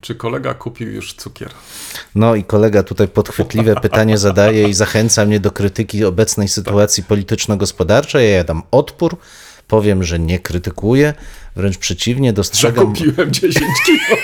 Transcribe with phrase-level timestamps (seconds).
[0.00, 1.50] Czy kolega kupił już cukier?
[2.14, 8.32] No i kolega tutaj podchwytliwe pytanie zadaje i zachęca mnie do krytyki obecnej sytuacji polityczno-gospodarczej.
[8.32, 9.16] Ja dam odpór,
[9.68, 11.14] powiem, że nie krytykuję,
[11.56, 12.86] wręcz przeciwnie, Że dostrzegam.
[12.86, 13.54] kupiłem 10
[13.86, 14.16] kilo.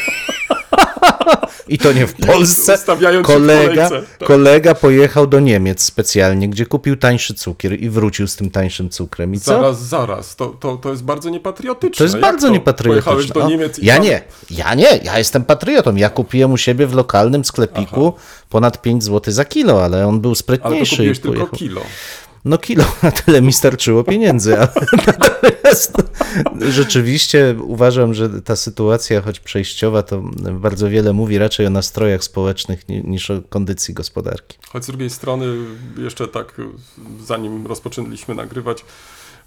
[1.68, 2.78] I to nie w Polsce.
[2.78, 2.84] w
[3.22, 4.28] Kolega, kolejce, tak.
[4.28, 9.34] kolega pojechał do Niemiec specjalnie, gdzie kupił tańszy cukier i wrócił z tym tańszym cukrem.
[9.34, 9.44] I co?
[9.52, 10.36] Zaraz, zaraz.
[10.36, 11.98] To, to, to jest bardzo niepatriotyczne.
[11.98, 12.52] To jest Jak bardzo to?
[12.52, 13.12] niepatriotyczne.
[13.12, 15.96] Pojechałeś do O, Niemiec i ja tam- nie, ja nie, ja jestem patriotą.
[15.96, 18.12] Ja kupiłem u siebie w lokalnym sklepiku
[18.50, 20.96] ponad 5 zł za kilo, ale on był Ale to sprytniejszy.
[20.96, 21.80] kupiłeś tylko kilo.
[22.46, 24.68] No kilo, na tyle mi starczyło pieniędzy, ale
[25.06, 25.92] natomiast
[26.70, 30.22] rzeczywiście uważam, że ta sytuacja, choć przejściowa, to
[30.52, 34.58] bardzo wiele mówi raczej o nastrojach społecznych ni- niż o kondycji gospodarki.
[34.68, 35.46] Choć z drugiej strony,
[35.98, 36.60] jeszcze tak,
[37.24, 38.84] zanim rozpoczęliśmy nagrywać,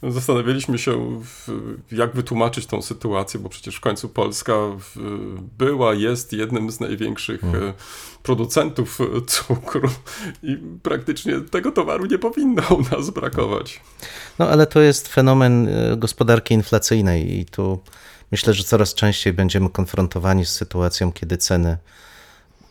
[0.03, 1.21] zastanawialiśmy się,
[1.91, 4.53] jak wytłumaczyć tą sytuację, bo przecież w końcu Polska
[5.57, 7.73] była, jest jednym z największych e,
[8.23, 9.89] producentów e, cukru
[10.43, 13.81] i praktycznie tego towaru nie powinno u nas brakować.
[14.39, 17.79] No ale to jest fenomen e, gospodarki inflacyjnej i tu
[18.31, 21.77] myślę, że coraz częściej będziemy konfrontowani z sytuacją, kiedy ceny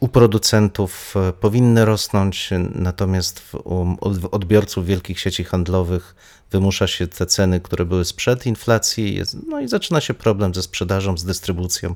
[0.01, 6.15] u producentów e, powinny rosnąć, natomiast u od- odbiorców wielkich sieci handlowych
[6.51, 11.19] wymusza się te ceny, które były sprzed inflacji, no i zaczyna się problem ze sprzedażą,
[11.19, 11.95] z dystrybucją.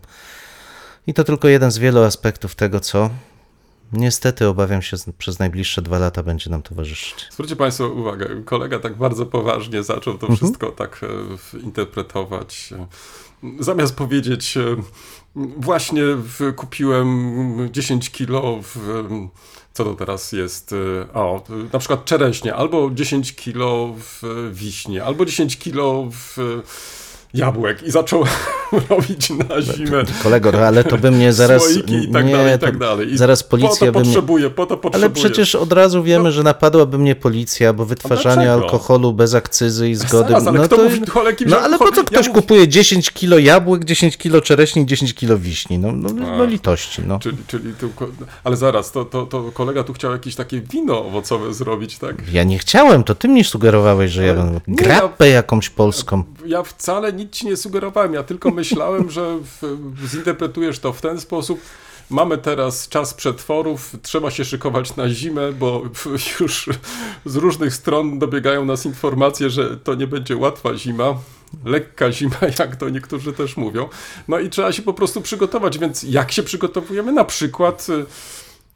[1.07, 3.11] I to tylko jeden z wielu aspektów tego, co
[3.93, 7.27] niestety obawiam się z- przez najbliższe dwa lata będzie nam towarzyszyć.
[7.31, 11.01] Zwróćcie Państwo uwagę, kolega tak bardzo poważnie zaczął to wszystko tak
[11.55, 12.71] e, interpretować.
[12.79, 12.87] E,
[13.59, 14.77] Zamiast powiedzieć, e,
[15.57, 16.03] właśnie
[16.57, 18.77] kupiłem 10 kilo w,
[19.73, 20.75] co to teraz jest,
[21.15, 24.23] o, na przykład czereśnie, albo 10 kilo w
[24.53, 26.37] wiśnie, albo 10 kilo w
[27.35, 28.25] jabłek i zaczął
[28.91, 31.63] robić na zimę Kolego, no, ale to by mnie zaraz.
[31.63, 33.13] słoiki i tak nie, dalej, i to tak dalej.
[33.13, 34.05] I Zaraz po policja to by mnie.
[34.05, 35.05] potrzebuje, po to potrzebuje.
[35.07, 39.95] Ale przecież od razu wiemy, że napadłaby mnie policja, bo wytwarzanie alkoholu bez akcyzy i
[39.95, 40.29] zgody.
[40.29, 41.01] Zaraz, ale no, kto to, mówi
[41.47, 45.39] no ale po co ktoś Ja kupuje 10 kilo jabłek, 10 kilo czereśni, 10 kilo
[45.39, 45.79] wiśni?
[45.79, 47.03] No, no, no litości.
[47.07, 47.19] No.
[47.19, 47.91] Czyli, czyli tu,
[48.45, 52.33] ale zaraz, to, to, to kolega tu chciał jakieś takie wino owocowe zrobić, tak?
[52.33, 56.25] Ja nie chciałem, to ty mi sugerowałeś, że ja nie, grappę jakąś polską.
[56.47, 59.63] Ja wcale nic ci nie sugerowałem, ja tylko myślałem, że w,
[60.09, 61.61] zinterpretujesz to w ten sposób.
[62.11, 65.83] Mamy teraz czas przetworów, trzeba się szykować na zimę, bo
[66.41, 66.69] już
[67.25, 71.15] z różnych stron dobiegają nas informacje, że to nie będzie łatwa zima,
[71.65, 73.89] lekka zima, jak to niektórzy też mówią.
[74.29, 77.13] No i trzeba się po prostu przygotować, więc jak się przygotowujemy?
[77.13, 78.07] Na przykład y,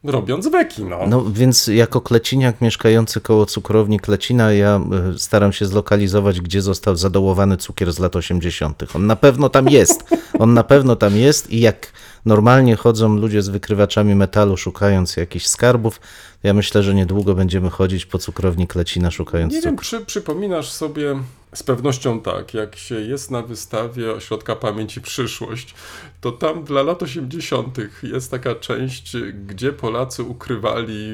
[0.03, 1.07] robiąc weki, no.
[1.07, 4.79] No więc jako kleciniak mieszkający koło cukrowni Klecina, ja
[5.15, 8.83] y, staram się zlokalizować, gdzie został zadołowany cukier z lat 80.
[8.95, 10.03] On na pewno tam jest.
[10.39, 11.91] On na pewno tam jest i jak
[12.25, 15.99] normalnie chodzą ludzie z wykrywaczami metalu szukając jakichś skarbów,
[16.43, 19.85] ja myślę, że niedługo będziemy chodzić po cukrowni Klecina szukając Nie wiem, cukru.
[19.99, 21.15] czy przypominasz sobie
[21.55, 25.73] z pewnością tak, jak się jest na wystawie Ośrodka Pamięci Przyszłość,
[26.21, 27.77] to tam dla lat 80.
[28.03, 29.17] jest taka część,
[29.47, 31.09] gdzie Polacy ukrywali,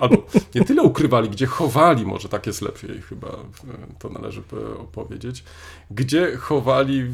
[0.00, 3.34] albo nie tyle ukrywali, gdzie chowali, może tak jest lepiej chyba, e,
[3.98, 5.44] to należy po- opowiedzieć,
[5.90, 7.04] gdzie chowali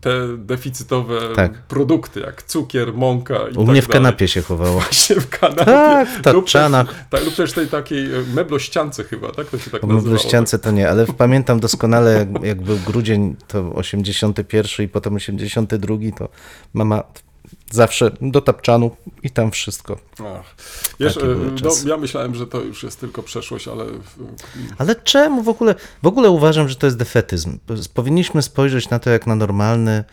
[0.00, 1.52] te deficytowe Tak.
[1.62, 4.02] produkty, jak cukier, mąka i U tak mnie w dalej.
[4.02, 4.80] kanapie się chowało.
[4.80, 5.64] Właśnie w kanapie.
[5.64, 7.08] Tak, w Lub też- tapczanach.
[7.10, 9.46] Tak, lub też tej takiej e, meblościance chyba, tak?
[9.46, 10.18] To się tak nazywało.
[10.18, 16.28] ściance to nie, ale pamiętam doskonale, jak był grudzień, to 81 i potem 82, to
[16.74, 16.93] mama
[17.70, 19.98] zawsze do tapczanu i tam wszystko.
[20.20, 20.54] Ach.
[21.00, 21.20] Wiesz, e,
[21.62, 23.84] no, ja myślałem, że to już jest tylko przeszłość, ale
[24.78, 25.74] Ale czemu w ogóle?
[26.02, 27.58] W ogóle uważam, że to jest defetyzm.
[27.94, 30.04] Powinniśmy spojrzeć na to jak na normalny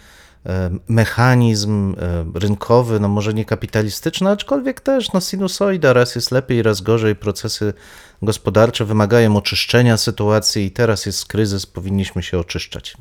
[0.45, 6.63] e, mechanizm e, rynkowy, no może nie kapitalistyczny, aczkolwiek też no sinusoida, raz jest lepiej,
[6.63, 7.74] raz gorzej, procesy
[8.22, 12.98] gospodarcze wymagają oczyszczenia sytuacji i teraz jest kryzys, powinniśmy się oczyszczać.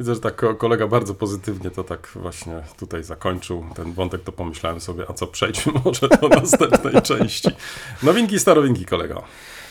[0.00, 4.32] Widzę, że tak ko- kolega bardzo pozytywnie to tak właśnie tutaj zakończył ten wątek, to
[4.32, 7.48] pomyślałem sobie, a co przejdźmy może do następnej części.
[8.02, 9.22] Nowinki, starowinki, kolego.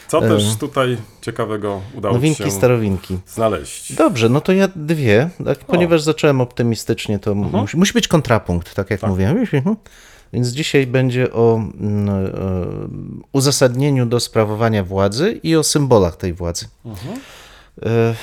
[0.07, 0.29] Co E.
[0.29, 3.17] też tutaj ciekawego udało Nowinki, się starowinki.
[3.27, 3.93] znaleźć?
[3.93, 8.89] Dobrze, no to ja dwie, tak, ponieważ zacząłem optymistycznie, to musi, musi być kontrapunkt, tak
[8.89, 9.37] jak mówiłem.
[9.53, 9.75] Mhm.
[10.33, 11.61] Więc dzisiaj będzie o e,
[13.31, 16.67] uzasadnieniu do sprawowania władzy i o symbolach tej władzy.
[17.85, 18.15] E,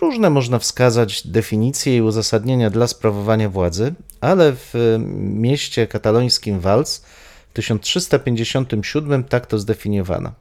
[0.00, 7.04] Różne można wskazać definicje i uzasadnienia dla sprawowania władzy, ale w e, mieście katalońskim Wals
[7.50, 10.32] w 1357 tak to zdefiniowano.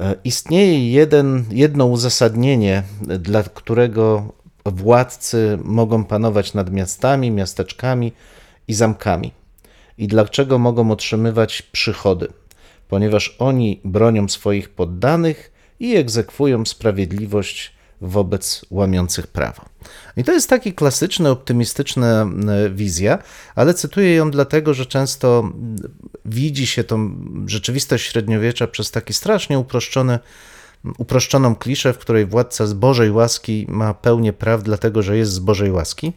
[0.00, 4.32] E, Istnieje jeden, jedno uzasadnienie, e, dla którego
[4.64, 8.12] władcy mogą panować nad miastami, miasteczkami
[8.68, 9.32] i zamkami.
[9.98, 12.28] I dlaczego mogą otrzymywać przychody?
[12.88, 19.64] Ponieważ oni bronią swoich poddanych i egzekwują sprawiedliwość wobec łamiących prawo.
[20.16, 22.26] I to jest taki klasyczny, optymistyczna
[22.70, 23.18] wizja,
[23.54, 25.52] ale cytuję ją dlatego, że często
[26.24, 27.10] widzi się tą
[27.46, 30.18] rzeczywistość średniowiecza przez taki strasznie uproszczony,
[30.98, 35.38] uproszczoną kliszę, w której władca z Bożej łaski ma pełnię praw, dlatego że jest z
[35.38, 36.12] Bożej łaski.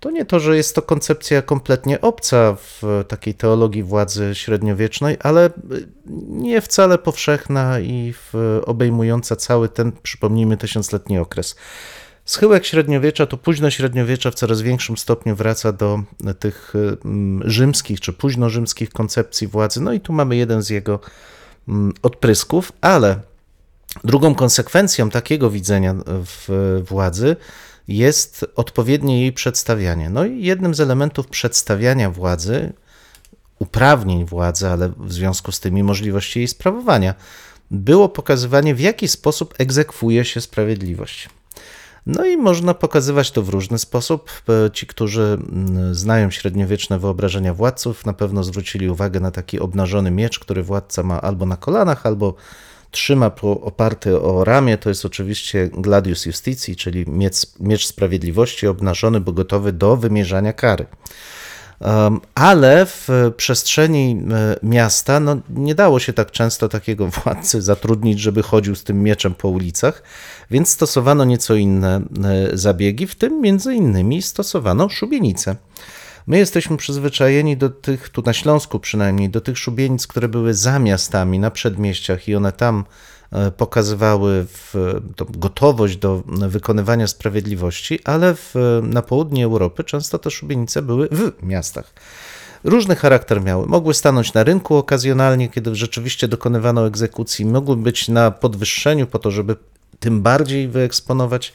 [0.00, 5.50] To nie to, że jest to koncepcja kompletnie obca w takiej teologii władzy średniowiecznej, ale
[6.28, 8.14] nie wcale powszechna i
[8.66, 11.56] obejmująca cały ten, przypomnijmy, tysiącletni okres.
[12.24, 16.02] Schyłek średniowiecza to późno średniowiecza w coraz większym stopniu wraca do
[16.38, 16.72] tych
[17.04, 19.80] mm, rzymskich czy późnorzymskich koncepcji władzy.
[19.80, 21.00] No i tu mamy jeden z jego
[21.68, 23.20] mm, odprysków, ale
[24.04, 25.94] drugą konsekwencją takiego widzenia
[26.82, 27.36] władzy
[27.88, 30.10] jest odpowiednie jej przedstawianie.
[30.10, 32.72] No i jednym z elementów przedstawiania władzy,
[33.58, 37.14] uprawnień władzy, ale w związku z tymi możliwości jej sprawowania,
[37.70, 41.28] było pokazywanie, w jaki sposób egzekwuje się sprawiedliwość.
[42.06, 44.30] No i można pokazywać to w różny sposób.
[44.72, 50.38] Ci, którzy mm, znają średniowieczne wyobrażenia władców, na pewno zwrócili uwagę na taki obnażony miecz,
[50.38, 52.34] który władca ma albo na kolanach, albo
[52.90, 54.78] trzyma oparty o ramię.
[54.78, 60.86] To jest oczywiście gladius justitii, czyli miecz, miecz sprawiedliwości obnażony, bo gotowy do wymierzania kary.
[61.80, 68.20] Um, Ale w przestrzeni e, miasta no, nie dało się tak często takiego władcy zatrudnić,
[68.20, 70.02] żeby chodził z tym mieczem po ulicach,
[70.50, 75.56] więc stosowano nieco inne e, zabiegi, w tym między innymi stosowano szubienice.
[76.28, 80.78] My jesteśmy przyzwyczajeni do tych, tu na Śląsku przynajmniej, do tych szubienic, które były za
[80.78, 82.84] miastami, na przedmieściach i one tam
[83.32, 84.46] e, pokazywały
[85.18, 91.94] gotowość do wykonywania sprawiedliwości, ale w, na południe Europy często te szubienice były w miastach.
[92.64, 93.66] Różny charakter miały.
[93.66, 99.30] Mogły stanąć na rynku okazjonalnie, kiedy rzeczywiście dokonywano egzekucji, mogły być na podwyższeniu po to,
[99.30, 99.56] żeby
[100.00, 101.52] tym bardziej wyeksponować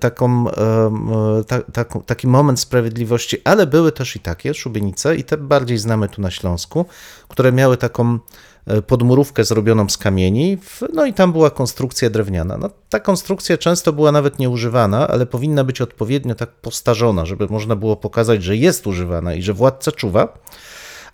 [0.00, 1.10] taką, em,
[1.46, 6.08] ta, taką, taki moment sprawiedliwości, ale były też i takie szubienice, i te bardziej znamy
[6.08, 6.86] tu na Śląsku,
[7.28, 8.18] które miały taką
[8.66, 10.58] e, podmurówkę zrobioną z kamieni,
[10.92, 12.58] no i tam była konstrukcja drewniana.
[12.58, 17.76] No, ta konstrukcja często była nawet nieużywana, ale powinna być odpowiednio tak postarzona, żeby można
[17.76, 20.38] było pokazać, że jest używana i że władca czuwa.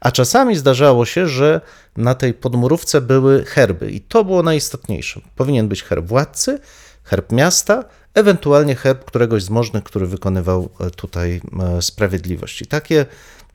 [0.00, 1.60] A czasami zdarzało się, że
[1.96, 5.20] na tej podmurówce były herby i to było najistotniejsze.
[5.36, 6.60] Powinien być herb władcy,
[7.04, 7.84] herb miasta,
[8.14, 12.62] ewentualnie herb któregoś z możnych, który wykonywał e, tutaj e, sprawiedliwość.
[12.62, 13.06] I takie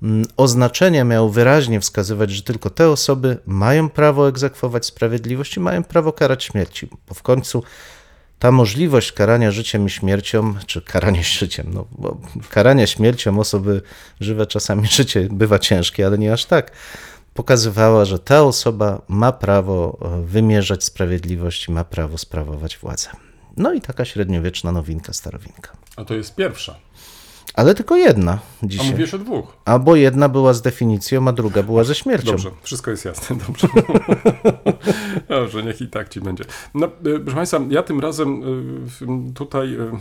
[0.04, 5.84] mm, oznaczenia miały wyraźnie wskazywać, że tylko te osoby mają prawo egzekwować sprawiedliwość i mają
[5.84, 7.64] prawo karać śmierci, bo w końcu
[8.40, 12.18] ta możliwość karania życiem i śmiercią, czy karania życiem, no bo
[12.50, 13.82] karania śmiercią osoby
[14.20, 16.72] żywe czasami życie bywa ciężkie, ale nie aż tak,
[17.34, 23.10] pokazywała, że ta osoba ma prawo e, wymierzać sprawiedliwość i ma prawo sprawować władzę.
[23.58, 25.72] No i taka średniowieczna nowinka, starowinka.
[25.96, 26.76] A to jest pierwsza.
[27.54, 28.92] Ale tylko jedna A dzisiaj.
[28.92, 29.58] mówisz o dwóch.
[29.66, 32.32] Albo jedna była z definicją, a druga była ze śmiercią.
[32.32, 33.68] Dobrze, wszystko jest jasne, dobrze.
[35.30, 36.44] dobrze, niech i tak ci będzie.
[36.74, 38.42] No, e, proszę Państwa, ja tym razem
[38.86, 40.00] w- tutaj e,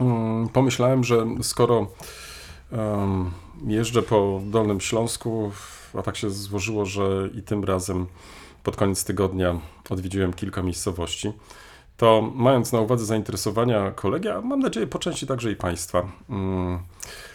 [0.00, 1.86] mm, pomyślałem, że skoro
[3.66, 5.52] jeżdżę po Dolnym Śląsku,
[5.98, 8.06] a tak się złożyło, że i tym razem
[8.62, 9.60] pod koniec tygodnia
[9.90, 11.32] odwiedziłem kilka miejscowości,
[11.96, 16.78] to mając na uwadze zainteresowania kolegi, a mam nadzieję po części także i Państwa, mm,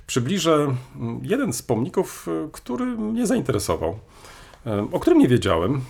[0.08, 4.00] przybliżę mm, jeden z pomników, y, który mnie zainteresował,
[4.68, 5.82] y, o którym nie wiedziałem.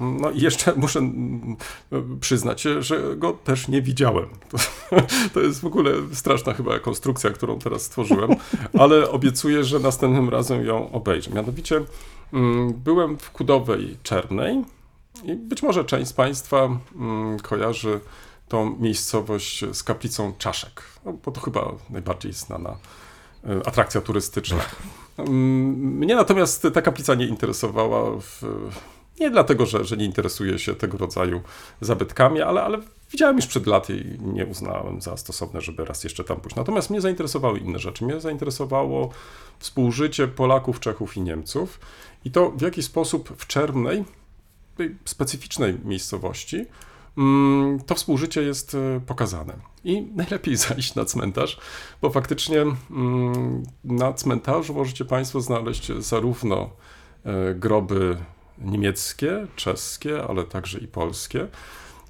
[0.00, 1.56] No i jeszcze muszę mm,
[1.92, 4.26] y, przyznać, że go też nie widziałem.
[4.50, 4.58] To,
[5.34, 8.30] to jest w ogóle straszna chyba konstrukcja, którą teraz stworzyłem,
[8.80, 11.30] ale obiecuję, że następnym razem ją obejrzę.
[11.30, 11.80] Mianowicie
[12.32, 14.64] mm, byłem w Kudowej Czernej
[15.24, 18.00] i być może część z Państwa mm, kojarzy
[18.48, 22.76] tą miejscowość z kaplicą Czaszek, no, bo to chyba najbardziej znana
[23.44, 24.60] e, atrakcja turystyczna.
[25.18, 28.20] Mm, Mnie natomiast ta kaplica nie interesowała.
[28.20, 28.42] W,
[29.20, 31.40] nie dlatego, że, że nie interesuje się tego rodzaju
[31.80, 32.78] zabytkami, ale, ale
[33.12, 36.56] widziałem już przed laty i nie uznałem za stosowne, żeby raz jeszcze tam pójść.
[36.56, 38.04] Natomiast mnie zainteresowały inne rzeczy.
[38.04, 39.10] Mnie zainteresowało
[39.58, 41.80] współżycie Polaków, Czechów i Niemców
[42.24, 44.04] i to w jaki sposób w Czernej,
[45.04, 46.66] specyficznej miejscowości,
[47.18, 49.54] mm, to współżycie jest e, pokazane.
[49.84, 51.58] I najlepiej zajść na cmentarz,
[52.02, 56.70] bo faktycznie mm, na cmentarzu możecie Państwo znaleźć zarówno
[57.24, 58.16] e, groby
[58.58, 61.48] niemieckie, czeskie, ale także i polskie.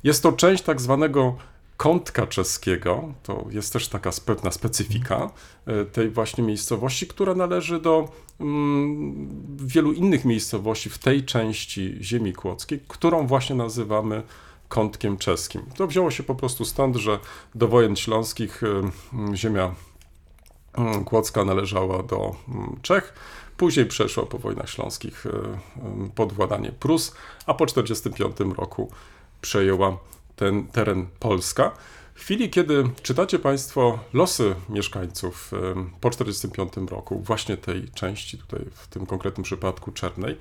[0.04, 1.36] Jest to część tak zwanego
[1.76, 5.30] kątka czeskiego, to jest też taka pewna specyfika
[5.66, 8.08] e, tej właśnie miejscowości, która należy do
[8.40, 14.22] mm, wielu innych miejscowości w tej części ziemi kłodzkiej, którą właśnie nazywamy
[14.68, 15.62] kątkiem czeskim.
[15.76, 17.18] To wzięło się po prostu stąd, że
[17.54, 19.74] do wojen śląskich e, ziemia
[21.04, 22.34] kłodzka należała do
[22.82, 23.14] Czech,
[23.56, 25.30] później przeszła po wojnach śląskich e,
[26.14, 27.14] pod władanie Prus,
[27.46, 28.90] a po 1945 roku
[29.40, 29.98] przejęła
[30.36, 31.72] ten teren Polska.
[32.14, 35.50] W chwili, kiedy czytacie Państwo losy mieszkańców
[36.00, 40.36] po 1945 roku, właśnie tej części, tutaj w tym konkretnym przypadku Czernej,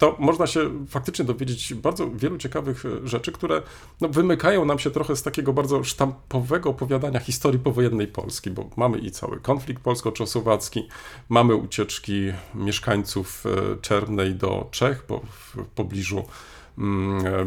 [0.00, 3.62] to można się faktycznie dowiedzieć bardzo wielu ciekawych e, rzeczy, które
[4.00, 8.98] no, wymykają nam się trochę z takiego bardzo sztampowego opowiadania historii powojennej Polski, bo mamy
[8.98, 10.88] i cały konflikt polsko-czechosłowacki,
[11.28, 16.24] mamy ucieczki mieszkańców e, Czernej do Czech, bo w pobliżu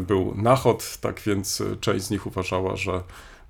[0.06, 3.02] był Nachod, tak więc e, część z nich uważała, że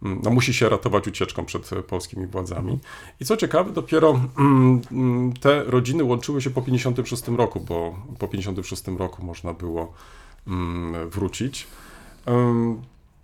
[0.03, 2.79] mm, no, musi się ratować ucieczką przed e, polskimi władzami.
[3.21, 8.29] I co ciekawe, dopiero mm, mm, te rodziny łączyły się po 56 roku, bo po
[8.29, 9.93] 56 roku można było
[10.47, 11.67] mm, wrócić.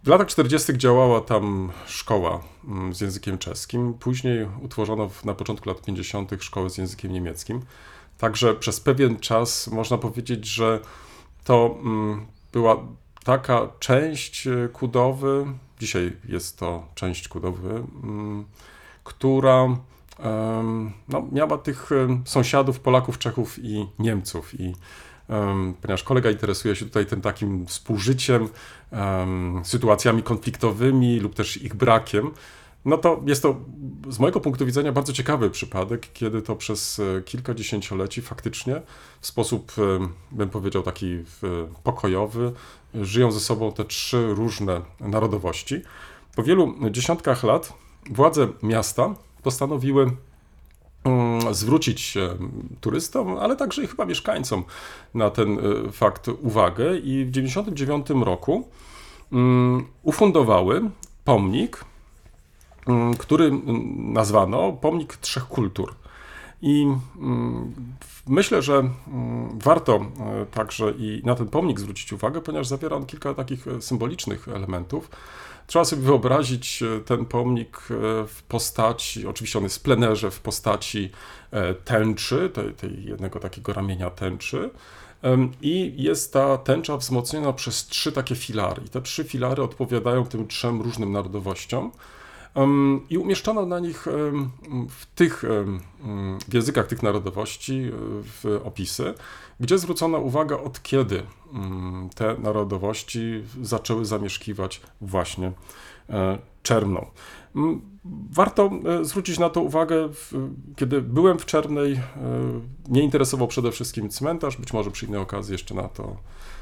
[0.04, 0.78] W latach 40.
[0.78, 3.94] działała tam szkoła mm, z językiem czeskim.
[3.94, 6.30] Później utworzono na początku lat 50.
[6.40, 7.60] szkołę z językiem niemieckim.
[8.18, 10.80] Także przez pewien czas można powiedzieć, że
[11.44, 12.76] to mm, była
[13.24, 15.46] taka część e, Kudowy,
[15.78, 18.44] dzisiaj jest to część Kudowy, mm,
[19.04, 19.68] która
[21.08, 24.60] no, miała tych em, sąsiadów Polaków, Czechów i Niemców.
[24.60, 24.74] I
[25.82, 28.48] ponieważ kolega interesuje się tutaj tym takim współżyciem,
[28.90, 32.30] em, sytuacjami konfliktowymi lub też ich brakiem,
[32.84, 33.56] no to jest to
[34.08, 38.82] z mojego punktu widzenia bardzo ciekawy przypadek, kiedy to przez e, kilka dziesięcioleci faktycznie
[39.20, 41.22] w sposób, e, bym powiedział, taki e,
[41.82, 42.52] pokojowy,
[42.94, 45.82] żyją ze sobą te trzy różne narodowości.
[46.36, 47.72] Po wielu dziesiątkach lat
[48.10, 50.10] władze miasta postanowiły
[51.04, 52.14] mm, zwrócić
[52.80, 54.64] turystom, ale także i chyba mieszkańcom
[55.14, 55.58] na ten
[55.92, 58.68] fakt uwagę i w 1999 roku
[59.32, 60.90] mm, ufundowały
[61.24, 61.84] pomnik,
[63.18, 65.94] który mm, nazwano Pomnik Trzech Kultur.
[66.62, 66.86] I
[67.18, 67.74] mm,
[68.26, 73.06] myślę, że mm, warto e, także i na ten pomnik zwrócić uwagę, ponieważ zawiera on
[73.06, 75.10] kilka takich e, symbolicznych elementów.
[75.66, 77.78] Trzeba sobie wyobrazić e, ten pomnik
[78.26, 81.10] w postaci, oczywiście on jest w plenerze, w postaci
[81.84, 84.70] tęczy, tej, tej jednego takiego ramienia tęczy.
[85.62, 88.82] I jest ta tęcza wzmocniona przez trzy takie filary.
[88.86, 91.92] I te trzy filary odpowiadają tym trzem różnym narodowościom.
[93.10, 94.06] I umieszczono na nich
[94.88, 95.44] w tych
[96.48, 97.90] w językach tych narodowości e,
[98.22, 99.14] w opisy,
[99.60, 101.22] gdzie zwrócono uwagę, od kiedy
[102.14, 105.52] te narodowości zaczęły zamieszkiwać właśnie
[106.10, 107.06] e, Czerną.
[107.56, 107.90] Mm,
[108.32, 110.08] Warto e, zwrócić na to uwagę,
[110.76, 112.00] kiedy byłem w Czernej, e,
[112.88, 116.16] mnie interesował przede wszystkim cmentarz, być może przy innej okazji jeszcze na to,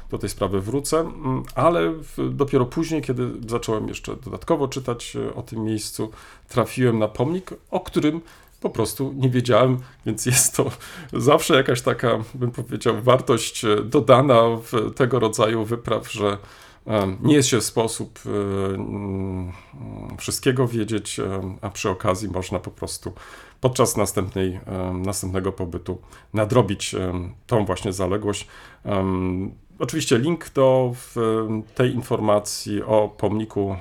[0.09, 1.93] do tej sprawy wrócę, mm, ale
[2.31, 6.11] dopiero później, kiedy zacząłem jeszcze dodatkowo czytać o tym miejscu,
[6.47, 8.21] trafiłem na pomnik, o którym
[8.61, 10.71] po prostu nie wiedziałem, więc jest to
[11.13, 14.41] zawsze jakaś taka, bym powiedział, wartość dodana
[14.71, 16.37] w tego rodzaju wypraw, że
[17.21, 18.29] nie jest się w sposób e,
[18.75, 19.51] mm,
[20.17, 21.19] wszystkiego wiedzieć,
[21.61, 23.13] a przy okazji można po prostu
[23.61, 24.59] podczas następnej,
[24.93, 26.01] następnego pobytu
[26.33, 26.95] nadrobić
[27.47, 28.47] tą właśnie zaległość.
[29.79, 30.93] Oczywiście link do
[31.75, 33.75] tej informacji o pomniku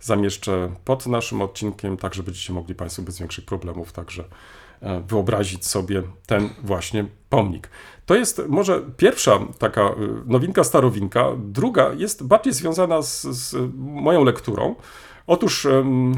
[0.00, 4.24] zamieszczę pod naszym odcinkiem, tak że będziecie mogli Państwo bez większych problemów także
[4.80, 7.70] e, wyobrazić sobie ten właśnie pomnik.
[8.08, 9.94] To jest może pierwsza taka y,
[10.26, 11.26] nowinka, starowinka.
[11.38, 14.74] Druga jest bardziej związana z, z moją lekturą.
[15.26, 16.14] Otóż mm,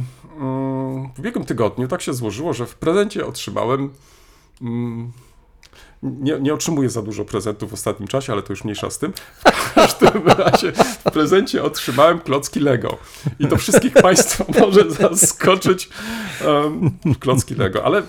[1.14, 3.90] w ubiegłym tygodniu tak się złożyło, że w prezencie otrzymałem
[4.62, 5.12] mm,
[6.02, 9.12] nie, nie otrzymuję za dużo prezentów w ostatnim czasie, ale to już mniejsza z tym.
[9.36, 12.98] W każdym razie w prezencie otrzymałem klocki Lego.
[13.38, 15.88] I to wszystkich Państwa może zaskoczyć
[16.46, 16.90] um,
[17.20, 17.84] klocki Lego.
[17.84, 18.02] Ale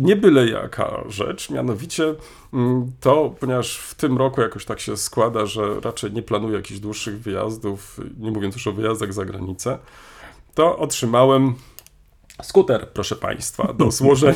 [0.00, 2.14] nie byle jaka rzecz, mianowicie
[2.52, 6.80] mm, to, ponieważ w tym roku jakoś tak się składa, że raczej nie planuję jakichś
[6.80, 9.78] dłuższych wyjazdów, nie mówiąc już o wyjazdach za granicę,
[10.54, 10.78] to
[12.42, 14.34] skuter, proszę Państwa, do złożenia.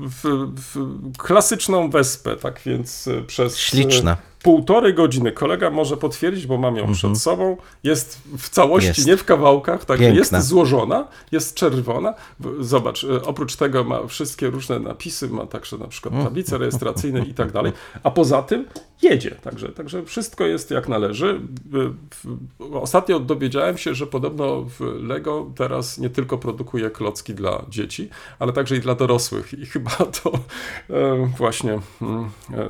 [0.00, 4.16] w, w klasyczną wespę, tak więc e, przez Śliczna.
[4.42, 6.94] Półtorej godziny kolega może potwierdzić, bo mam ją Mhm.
[6.94, 7.56] przed sobą.
[7.84, 9.06] Jest w całości, Jest.
[9.06, 12.14] nie w kawałkach, także jest złożona, jest czerwona.
[12.60, 16.26] Zobacz, e, oprócz tego ma wszystkie różne napisy, ma także na przykład Mhm.
[16.28, 17.72] tablice rejestracyjne i tak dalej,
[18.02, 18.64] a poza tym
[19.02, 21.40] jedzie, także, także wszystko jest jak należy.
[21.70, 21.92] W-
[22.74, 28.08] Ostatnio dowiedziałem się, że podobno w Lego teraz nie tylko produkuje klocki dla dzieci,
[28.38, 30.32] ale także i dla dorosłych i chyba to
[30.90, 32.68] e, właśnie mm, e,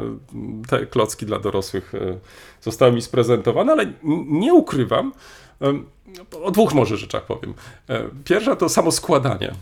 [0.69, 1.62] te klocki dla dorosłych
[1.95, 2.19] e,
[2.61, 3.93] zostały mi sprezentowane, ale
[4.27, 5.13] nie ukrywam,
[6.43, 7.55] o dwóch może rzeczach powiem.
[7.89, 9.55] E, Pierwsza to samo składanie.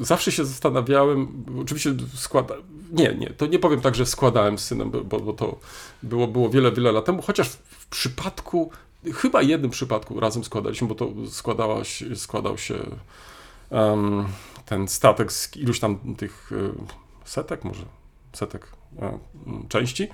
[0.00, 2.54] Zawsze się zastanawiałem, oczywiście składa...
[2.92, 5.58] Nie, nie, to nie powiem tak, że składałem z synem, bo, bo to
[6.02, 8.70] było, było wiele, wiele lat temu, chociaż w, przypadku,
[9.14, 11.12] chyba jednym przypadku razem składaliśmy, bo to
[11.82, 12.74] się, składał się
[13.70, 14.26] em,
[14.66, 16.72] ten statek z iluś tam tych e,
[17.24, 17.84] setek, może
[18.32, 18.66] setek
[19.02, 19.18] e,
[19.68, 20.08] części.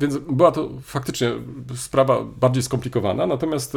[0.00, 1.32] Więc była to faktycznie
[1.76, 3.26] sprawa bardziej skomplikowana.
[3.26, 3.76] Natomiast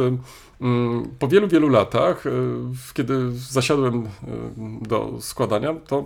[1.18, 2.30] po wielu, wielu latach, e,
[2.94, 4.08] kiedy zasiadłem
[4.82, 6.04] do składania, to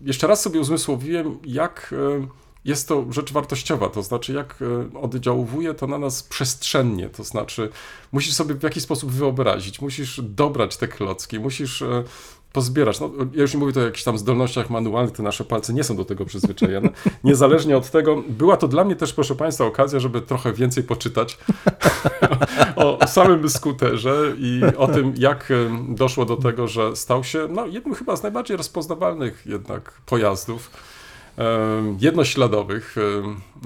[0.00, 2.26] jeszcze raz sobie uzmysłowiłem, jak e,
[2.64, 4.58] jest to rzecz wartościowa, to znaczy jak
[4.94, 7.68] e, oddziałuje to na nas przestrzennie, to znaczy
[8.12, 11.84] musisz sobie w jakiś sposób wyobrazić, musisz dobrać te klocki, musisz
[12.56, 13.00] pozbierać.
[13.00, 15.84] No, ja już nie mówię tu o jakichś tam zdolnościach manualnych, te nasze palce nie
[15.84, 16.88] są do tego przyzwyczajone.
[17.24, 21.38] Niezależnie od tego, była to dla mnie też, proszę Państwa, okazja, żeby trochę więcej poczytać
[22.76, 25.52] o samym skuterze i o tym, jak
[25.88, 30.70] doszło do tego, że stał się no, jednym chyba z najbardziej rozpoznawalnych jednak pojazdów
[32.00, 32.96] jednośladowych,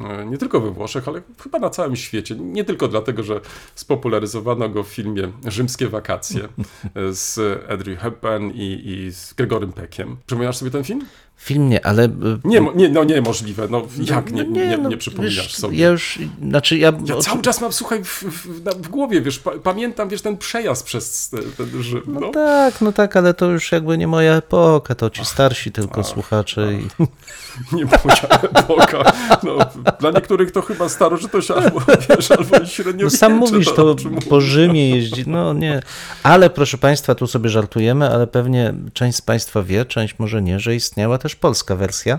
[0.09, 2.35] e, nie tylko we Włoszech, ale chyba na całym świecie.
[2.35, 3.41] Nie tylko dlatego, że
[3.75, 6.49] spopularyzowano go w filmie Rzymskie wakacje
[7.11, 7.39] z
[7.71, 10.17] Audrey Hepburn i, i z Gregorym Peckiem.
[10.27, 11.07] Przypominasz sobie ten film?
[11.41, 12.05] Film nie, ale...
[12.05, 12.09] y,
[12.45, 13.69] Nie, nie, no niemożliwe.
[13.71, 15.79] No, jak nie, nie, nie, no, przypominasz wiesz, sobie?
[15.79, 16.93] Ja już, znaczy ja...
[17.05, 20.85] Ja cały czas mam, słuchaj, w, w, w głowie, wiesz, pa, pamiętam, wiesz, ten przejazd
[20.85, 22.21] przez ten, ten Rzym, no.
[22.21, 26.05] No tak, no tak, ale to już jakby nie moja epoka, to ci starsi tylko
[26.05, 26.73] słuchacze.
[26.73, 26.89] I...
[27.77, 29.13] Nie moja epoka.
[29.43, 29.59] No,
[30.01, 33.97] dla niektórych to chyba starożytność albo, wiesz, albo średnio No sam mówisz, to
[34.29, 35.83] po Rzymie jeździ, no nie.
[36.23, 40.61] Ale proszę Państwa, tu sobie żartujemy, ale pewnie część z Państwa wie, część może nie,
[40.61, 42.19] że istniała też polska wersja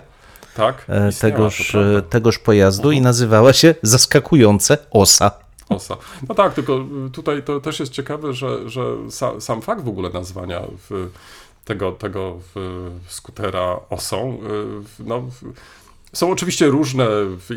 [0.56, 5.32] Tak, e, istniała, tegoż, e, tegoż pojazdu i nazywała się Zaskakujące Osa.
[5.70, 5.98] Osa.
[6.30, 10.10] No tak, tylko tutaj to też jest ciekawe, że, że sa, sam fakt w ogóle
[10.10, 11.10] nazwania w,
[11.66, 15.24] tego, tego w, skutera osą, w- no,
[16.14, 17.08] są oczywiście różne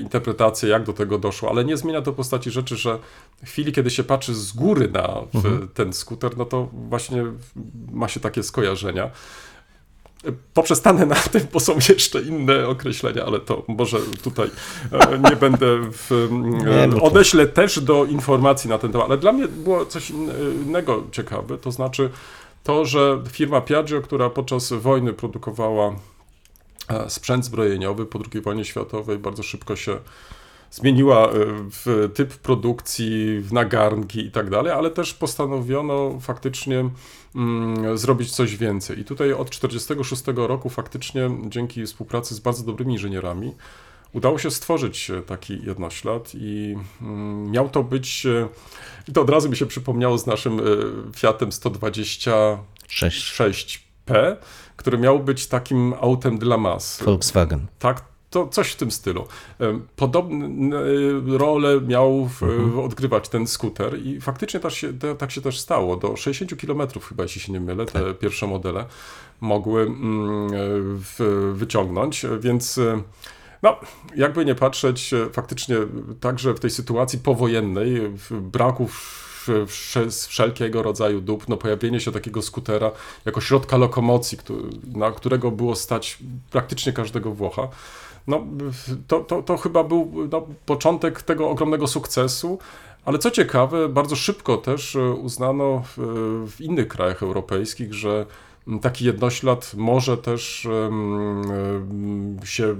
[0.00, 2.98] interpretacje, jak do tego doszło, ale nie zmienia to postaci rzeczy, że
[3.44, 7.24] w chwili, kiedy się patrzy z góry na w, ten skuter, no to właśnie
[7.92, 9.10] ma się takie skojarzenia.
[10.54, 14.50] Poprzestanę na tym, bo są jeszcze inne określenia, ale to może tutaj
[14.92, 19.32] e, nie będę w, Nie, e, odeślę też do informacji na ten temat, ale dla
[19.32, 20.30] mnie było coś in-
[20.66, 22.10] innego ciekawe, to znaczy
[22.64, 25.94] to, że firma Piaggio, która podczas wojny produkowała
[26.88, 29.96] e, sprzęt zbrojeniowy po II wojnie światowej, bardzo szybko się
[30.74, 31.30] zmieniła e,
[31.70, 36.90] w typ produkcji, w nagarnki i tak dalej, ale też postanowiono faktycznie
[37.34, 39.00] mm, zrobić coś więcej.
[39.00, 43.54] I tutaj od 1946 roku faktycznie dzięki współpracy z bardzo dobrymi inżynierami
[44.12, 48.48] udało się stworzyć taki jednoślad i mm, miał to być, e,
[49.08, 50.62] i to od razu mi się przypomniało z naszym e,
[51.16, 53.84] Fiatem 126 Sześć.
[54.04, 54.36] P,
[54.76, 57.02] który miał być takim autem dla mas.
[57.02, 57.66] Volkswagen.
[57.78, 58.04] Tak,
[58.34, 59.26] to coś w tym stylu.
[59.96, 62.40] Podobne e, role miał w,
[62.72, 65.96] w odgrywać ten skuter i faktycznie tak się, tak się też stało.
[65.96, 68.84] Do 60 km chyba, jeśli się nie mylę, te pierwsze modele
[69.40, 73.02] mogły mm, e, wyciągnąć, więc e,
[73.62, 73.76] no,
[74.16, 75.76] jakby nie patrzeć, faktycznie
[76.20, 82.12] także w tej sytuacji powojennej, w braku w- wsze- wszelkiego rodzaju dóbr, no pojawienie się
[82.12, 82.90] takiego skutera
[83.24, 84.38] jako środka lokomocji,
[84.94, 86.18] na którego było stać
[86.50, 87.68] praktycznie każdego Włocha,
[88.26, 88.46] no,
[89.06, 92.58] to, to, to chyba był no, początek tego ogromnego sukcesu,
[93.04, 95.98] ale co ciekawe, bardzo szybko też e, uznano w,
[96.56, 98.26] w innych krajach europejskich, że
[98.82, 102.76] taki jednoślad może też em, się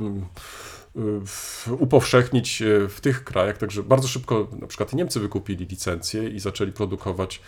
[1.26, 6.40] w- upowszechnić e, w tych krajach, także bardzo szybko na przykład Niemcy wykupili licencję i
[6.40, 7.40] zaczęli produkować e,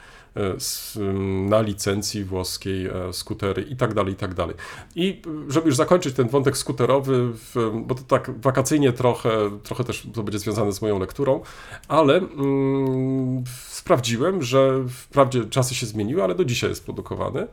[1.49, 4.57] na licencji włoskiej e, skutery i tak dalej, i tak dalej.
[4.95, 7.33] I e, żeby już zakończyć ten wątek skuterowy,
[7.75, 9.31] bo to tak wakacyjnie trochę,
[9.63, 11.41] trochę też to będzie związane z moją lekturą,
[11.89, 17.47] ale mm, sprawdziłem, że wprawdzie czasy się zmieniły, ale do dzisiaj jest produkowany.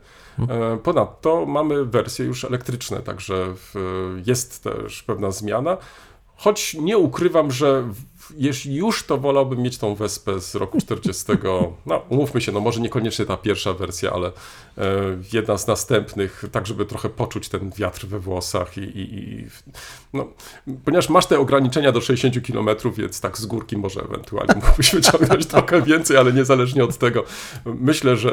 [0.48, 3.54] E, Ponadto mamy wersje już elektryczne, także
[4.26, 5.76] jest też pewna zmiana.
[6.36, 7.84] Choć nie ukrywam, że
[8.36, 11.24] jeśli już, to wolałbym mieć tą Wespę z roku 40.
[11.86, 14.32] No, umówmy się, no może niekoniecznie ta pierwsza wersja, ale e,
[15.32, 19.46] jedna z następnych, tak żeby trochę poczuć ten wiatr we włosach i, i, i
[20.12, 20.28] no,
[20.84, 25.46] ponieważ masz te ograniczenia do 60 km, więc tak z górki może ewentualnie mógłbyś wyciągnąć
[25.46, 27.24] trochę więcej, ale niezależnie od tego,
[27.64, 28.32] myślę, że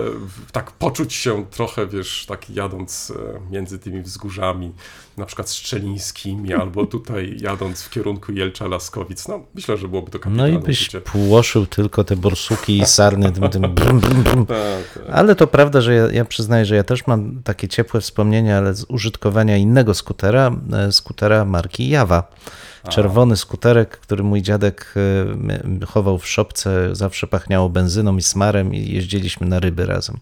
[0.52, 4.72] tak poczuć się trochę, wiesz, tak jadąc e, między tymi wzgórzami,
[5.18, 10.18] na przykład strzelińskimi, albo tutaj jadąc w kierunku Jelcza Laskowic, no myślę, że byłoby to
[10.18, 11.02] No kapitalne i byś uczucie.
[11.02, 14.46] płoszył tylko te borsuki i sarny tym, tym brum, brum, brum.
[14.52, 14.58] Tak,
[14.94, 15.04] tak.
[15.12, 18.74] Ale to prawda, że ja, ja przyznaję, że ja też mam takie ciepłe wspomnienia, ale
[18.74, 22.32] z użytkowania innego skutera, e, skutera marki Jawa.
[22.90, 24.94] Czerwony skuterek, który mój dziadek
[25.82, 30.18] e, chował w szopce, zawsze pachniało benzyną i smarem i jeździliśmy na ryby razem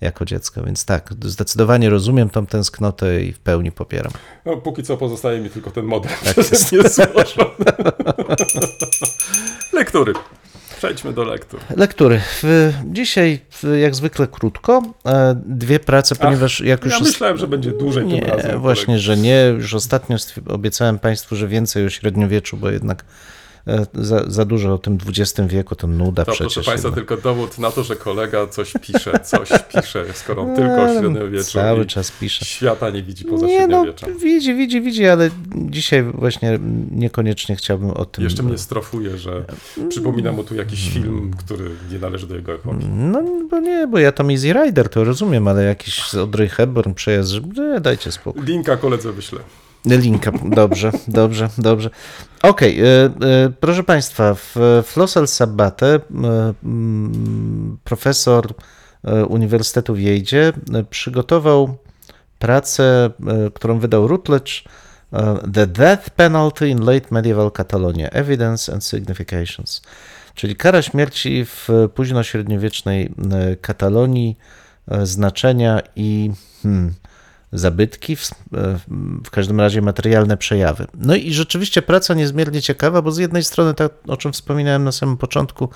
[0.00, 4.12] jako dziecko, więc tak, zdecydowanie rozumiem tą tęsknotę i w pełni popieram.
[4.46, 6.72] No, póki co pozostaje mi tylko ten model Tak jest.
[6.72, 7.54] mnie złożony.
[9.72, 10.12] Lektury.
[10.78, 11.60] Przejdźmy do lektur.
[11.76, 12.20] Lektury.
[12.84, 13.40] Dzisiaj,
[13.80, 14.82] jak zwykle, krótko.
[15.06, 16.94] E, Dwie prace, ponieważ jak już.
[16.94, 18.60] Ja myślałem, że będzie dłużej tym Nie, razem.
[18.60, 19.44] właśnie, że nie.
[19.56, 20.16] Już ostatnio
[20.48, 23.04] obiecałem Państwu, że więcej o średniowieczu, bo jednak
[23.94, 26.54] za, za dużo o tym XX wieku to nuda To przecież.
[26.54, 27.08] proszę Państwa, jednak.
[27.08, 31.44] tylko dowód na to, że kolega coś pisze, coś pisze, skoro on tylko o średniowieczu
[31.52, 32.44] Cały czas pisze.
[32.44, 34.18] świata nie widzi poza Nie no, średniowieczem.
[34.18, 36.58] widzi, widzi, widzi, ale dzisiaj właśnie
[36.90, 38.24] niekoniecznie chciałbym o tym.
[38.24, 39.44] Jeszcze mnie strofuje, że
[39.88, 42.86] przypomina mu tu jakiś film, który nie należy do jego epoki.
[42.88, 46.94] No, bo nie, bo ja to Easy Rider, to rozumiem, ale jakiś z Audrey Hepburn
[46.94, 48.42] przejazd, że dajcie spokój.
[48.44, 49.40] Linka koledze wyślę.
[49.84, 51.90] Linka, dobrze, dobrze, dobrze.
[52.42, 53.10] Okej, e, e,
[53.60, 56.00] proszę Państwa, w Flossel Sabbate e,
[56.64, 58.54] mm, profesor
[59.28, 60.52] Uniwersytetu w Jejdzie
[60.90, 61.76] przygotował
[62.38, 63.10] pracę,
[63.54, 64.64] którą wydał Rutledge,
[65.54, 69.82] The Death Penalty in Late Medieval Catalonia, Evidence and Significations,
[70.34, 73.14] czyli kara śmierci w późnośredniowiecznej
[73.60, 74.36] Katalonii,
[75.02, 76.30] znaczenia i
[76.62, 76.94] hmm,
[77.52, 78.30] zabytki, w,
[79.24, 80.86] w każdym razie materialne przejawy.
[80.94, 84.92] No i rzeczywiście praca niezmiernie ciekawa, bo z jednej strony, tak o czym wspominałem na
[84.92, 85.68] samym początku,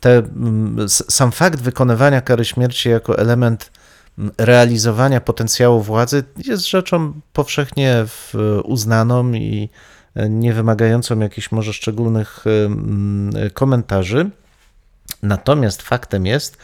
[0.00, 3.70] te, mm, sam fakt wykonywania kary śmierci jako element
[4.18, 8.04] mm, realizowania potencjału władzy jest rzeczą powszechnie
[8.64, 9.68] uznaną i
[10.14, 14.30] e, nie wymagającą jakichś może szczególnych em, komentarzy.
[15.22, 16.56] Natomiast faktem jest,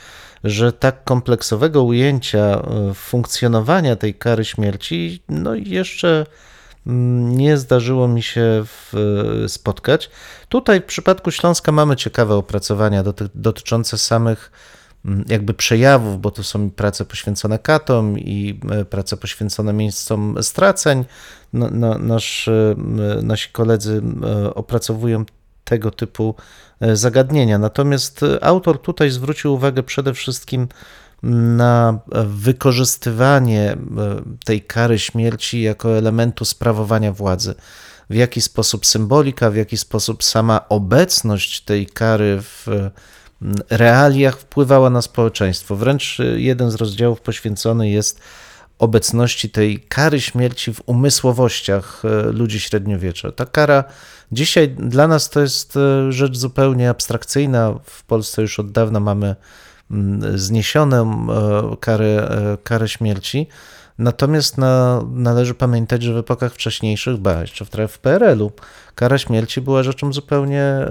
[0.44, 6.26] że tak kompleksowego ujęcia e, funkcjonowania tej kary śmierci, no jeszcze
[6.86, 8.92] mm, nie zdarzyło mi się w,
[9.48, 10.10] spotkać.
[10.48, 14.52] Tutaj w przypadku Śląska mamy ciekawe opracowania doty, dotyczące samych
[15.04, 21.04] mm, jakby przejawów, bo to są prace poświęcone katom i e, prace poświęcone miejscom straceń.
[21.52, 22.74] No, no, nasz, e,
[23.22, 25.24] nasi koledzy e, opracowują
[25.64, 27.58] tego typu e, zagadnienia.
[27.58, 30.68] Natomiast e, autor tutaj zwrócił uwagę przede wszystkim
[31.56, 33.76] na e, wykorzystywanie e,
[34.44, 37.54] tej kary śmierci jako elementu sprawowania władzy.
[38.10, 42.66] W jaki sposób symbolika, w jaki sposób sama obecność tej kary w
[43.70, 45.76] realiach wpływała na społeczeństwo.
[45.76, 48.20] Wręcz e, jeden z rozdziałów poświęcony jest
[48.78, 53.32] obecności tej kary śmierci w umysłowościach e, ludzi średniowiecza.
[53.32, 53.84] Ta kara
[54.32, 57.74] dzisiaj dla nas to jest e, rzecz zupełnie abstrakcyjna.
[57.84, 59.36] W Polsce już od dawna mamy
[59.90, 63.46] mm, zniesioną e, karę, e, karę śmierci.
[63.98, 68.52] Natomiast na, należy pamiętać, że w epokach wcześniejszych, ba, jeszcze w, PRL-u,
[68.94, 70.88] kara śmierci była rzeczą zupełnie,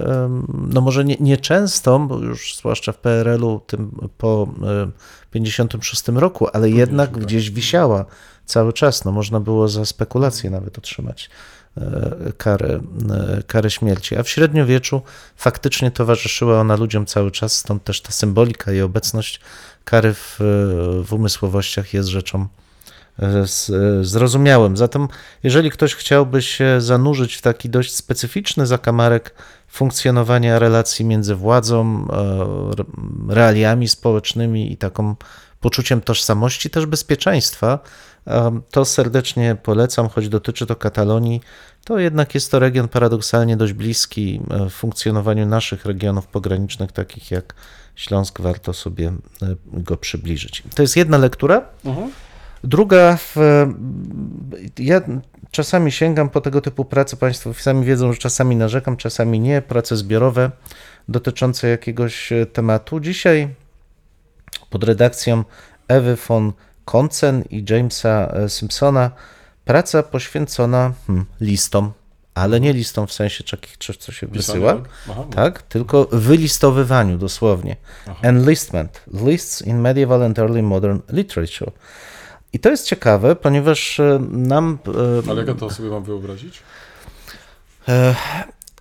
[0.48, 4.90] no może nie, nieczęstą, bo już zwłaszcza w PRL-u tym po e,
[5.30, 8.04] 56 roku, ale jednak gdzieś wisiała
[8.46, 9.04] cały czas.
[9.04, 11.30] No można było za spekulacje nawet otrzymać
[12.38, 12.80] karę,
[13.10, 14.16] e, karę śmierci.
[14.16, 15.02] A w średniowieczu
[15.36, 19.40] faktycznie towarzyszyła ona ludziom cały czas, stąd też ta symbolika i obecność
[19.84, 20.36] kary w,
[21.06, 22.46] w umysłowościach jest rzeczą
[23.18, 23.44] e, e,
[24.04, 24.76] zrozumiałym.
[24.76, 25.08] Zatem,
[25.42, 29.34] jeżeli ktoś chciałby się zanurzyć w taki dość specyficzny zakamarek
[29.68, 32.14] funkcjonowania relacji między władzą, e,
[32.78, 32.84] re-
[33.28, 35.16] realiami społecznymi i taką
[35.60, 37.78] poczuciem tożsamości, też bezpieczeństwa,
[38.70, 41.40] to serdecznie polecam, choć dotyczy to Katalonii.
[41.84, 47.54] To jednak jest to region paradoksalnie dość bliski funkcjonowaniu naszych regionów pogranicznych, takich jak
[47.94, 48.40] Śląsk.
[48.40, 49.12] Warto sobie
[49.66, 50.62] go przybliżyć.
[50.74, 51.64] To jest jedna lektura.
[52.64, 53.36] Druga, w,
[54.78, 55.00] ja
[55.50, 59.96] czasami sięgam po tego typu prace, Państwo sami wiedzą, że czasami narzekam, czasami nie, prace
[59.96, 60.50] zbiorowe
[61.08, 63.00] dotyczące jakiegoś e, tematu.
[63.00, 63.54] Dzisiaj
[64.70, 65.44] pod redakcją
[65.88, 66.52] Ewy von
[66.84, 69.10] Koncen i Jamesa e, Simpsona
[69.64, 71.92] praca poświęcona hmm, listom,
[72.34, 75.34] ale nie listom w sensie takich, co się wysyła, Aha, no.
[75.34, 77.76] tak, tylko wylistowywaniu dosłownie.
[78.22, 81.72] Enlistment, lists in medieval and early modern literature.
[82.52, 84.78] I to jest ciekawe, ponieważ e, nam
[85.26, 86.62] e, Ale jak ja to sobie mam wyobrazić?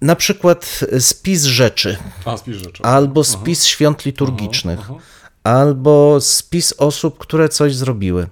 [0.02, 2.84] na przykład spis rzeczy, A, spisz rzeczy.
[2.84, 4.80] albo spis świąt liturgicznych,
[5.44, 8.28] albo spis osób, które coś zrobiły.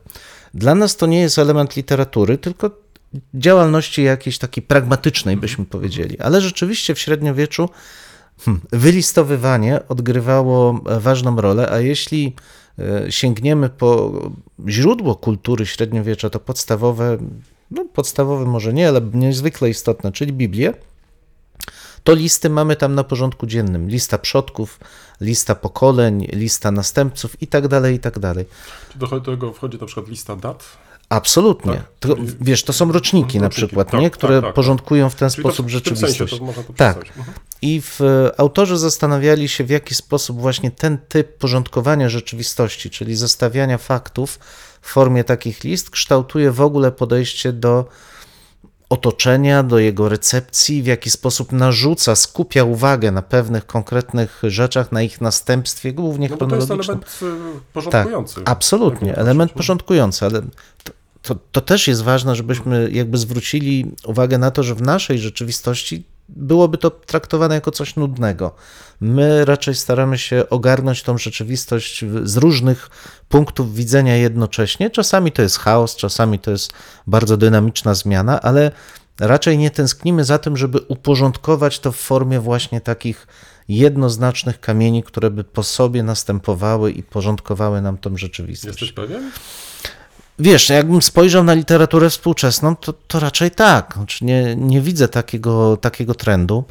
[0.53, 2.71] Dla nas to nie jest element literatury, tylko
[3.33, 6.19] działalności jakiejś takiej pragmatycznej, byśmy powiedzieli.
[6.19, 7.69] Ale rzeczywiście w średniowieczu
[8.45, 12.35] hmm, wylistowywanie odgrywało e, ważną rolę, a jeśli
[12.79, 14.11] e, sięgniemy po
[14.67, 17.17] źródło kultury średniowiecza, to podstawowe,
[17.71, 20.73] no podstawowe może nie, ale niezwykle istotne, czyli Biblię,
[22.03, 23.89] to listy mamy tam na porządku dziennym.
[23.89, 24.79] Lista przodków,
[25.21, 28.45] lista pokoleń, lista następców i tak dalej, i tak dalej.
[28.93, 30.63] Czy do tego wchodzi na przykład lista dat?
[31.09, 31.73] Absolutnie.
[31.73, 31.85] Tak.
[31.99, 34.09] To, wiesz, to są roczniki na Roczniki, przykład, tak, nie?
[34.09, 34.53] tak, które tak, tak.
[34.55, 36.17] porządkują w ten Czyli to sposób w, w rzeczywistość.
[36.17, 36.97] sensie to można to Tak.
[36.97, 37.37] Mhm.
[37.61, 43.15] I w, e, autorzy zastanawiali się, w jaki sposób właśnie ten typ porządkowania rzeczywistości, czyli
[43.15, 44.39] zestawiania faktów
[44.81, 47.85] w formie takich list, kształtuje w ogóle podejście do
[48.89, 55.01] otoczenia, do jego recepcji, w jaki sposób narzuca, skupia uwagę na pewnych konkretnych rzeczach, na
[55.01, 56.99] ich następstwie, głównie No bo to jest chronologicznym.
[57.21, 58.35] element y, porządkujący.
[58.35, 60.41] Tak, absolutnie, Jakby element patrzeć, porządkujący, ale
[60.83, 65.19] to, to, to też jest ważne, żebyśmy jakby zwrócili uwagę na to, że w naszej
[65.19, 66.03] rzeczywistości
[66.35, 68.55] byłoby to traktowane jako coś nudnego.
[69.01, 72.89] My raczej staramy się ogarnąć tą rzeczywistość z różnych
[73.29, 74.89] punktów widzenia jednocześnie.
[74.89, 76.73] Czasami to jest chaos, czasami to jest
[77.07, 78.71] bardzo dynamiczna zmiana, ale
[79.19, 83.27] raczej nie tęsknimy za tym, żeby uporządkować to w formie właśnie takich
[83.69, 88.81] jednoznacznych kamieni, które by po sobie następowały i porządkowały nam tą rzeczywistość.
[88.81, 89.31] Jesteś pewien?
[90.39, 93.93] Wiesz, jakbym spojrzał na literaturę współczesną, to, to raczej tak.
[93.95, 96.63] Znaczy nie, nie widzę takiego, takiego trendu.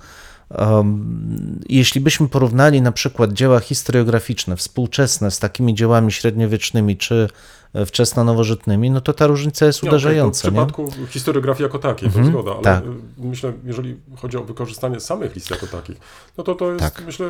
[0.50, 7.28] Um, jeśli byśmy porównali na przykład dzieła historiograficzne współczesne z takimi dziełami średniowiecznymi czy
[7.74, 10.50] wczesno-nowożytnymi, no to ta różnica jest Nie, uderzająca.
[10.50, 10.59] w nie?
[10.66, 12.85] przypadku historiografii jako takiej, Mhm, to zgoda, ale tak.
[12.85, 15.96] y, myślę, jeżeli chodzi o wykorzystanie samych list jako takich,
[16.38, 17.02] no to to jest, Tak.
[17.07, 17.26] myślę,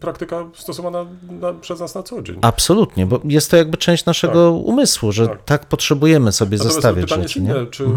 [0.00, 1.06] praktyka stosowana
[1.40, 2.38] na, przez nas na co dzień.
[2.42, 5.66] Absolutnie, bo jest to jakby część naszego umysłu, że tak, Tak.
[5.66, 7.38] potrzebujemy sobie Natomiast zestawiać pytanie rzeczy.
[7.38, 7.88] inne, czy y,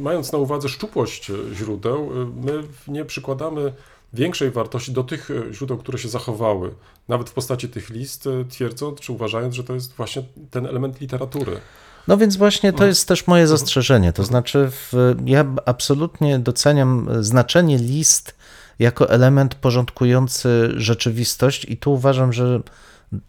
[0.00, 3.72] mając na uwadze szczupłość źródeł, y, my nie przykładamy
[4.12, 6.74] większej wartości do tych y, źródeł, które się zachowały,
[7.08, 11.00] nawet w postaci tych list, y, twierdząc, czy uważając, że to jest właśnie ten element
[11.00, 11.60] literatury.
[12.08, 14.12] No więc właśnie to jest też moje zastrzeżenie.
[14.12, 14.92] To znaczy, w,
[15.24, 18.34] ja absolutnie doceniam znaczenie list
[18.78, 22.60] jako element porządkujący rzeczywistość, i tu uważam, że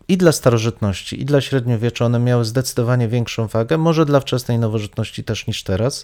[0.08, 5.24] i dla starożytności, i dla średniowiecza one miały zdecydowanie większą wagę, może dla wczesnej nowożytności
[5.24, 6.04] też niż teraz.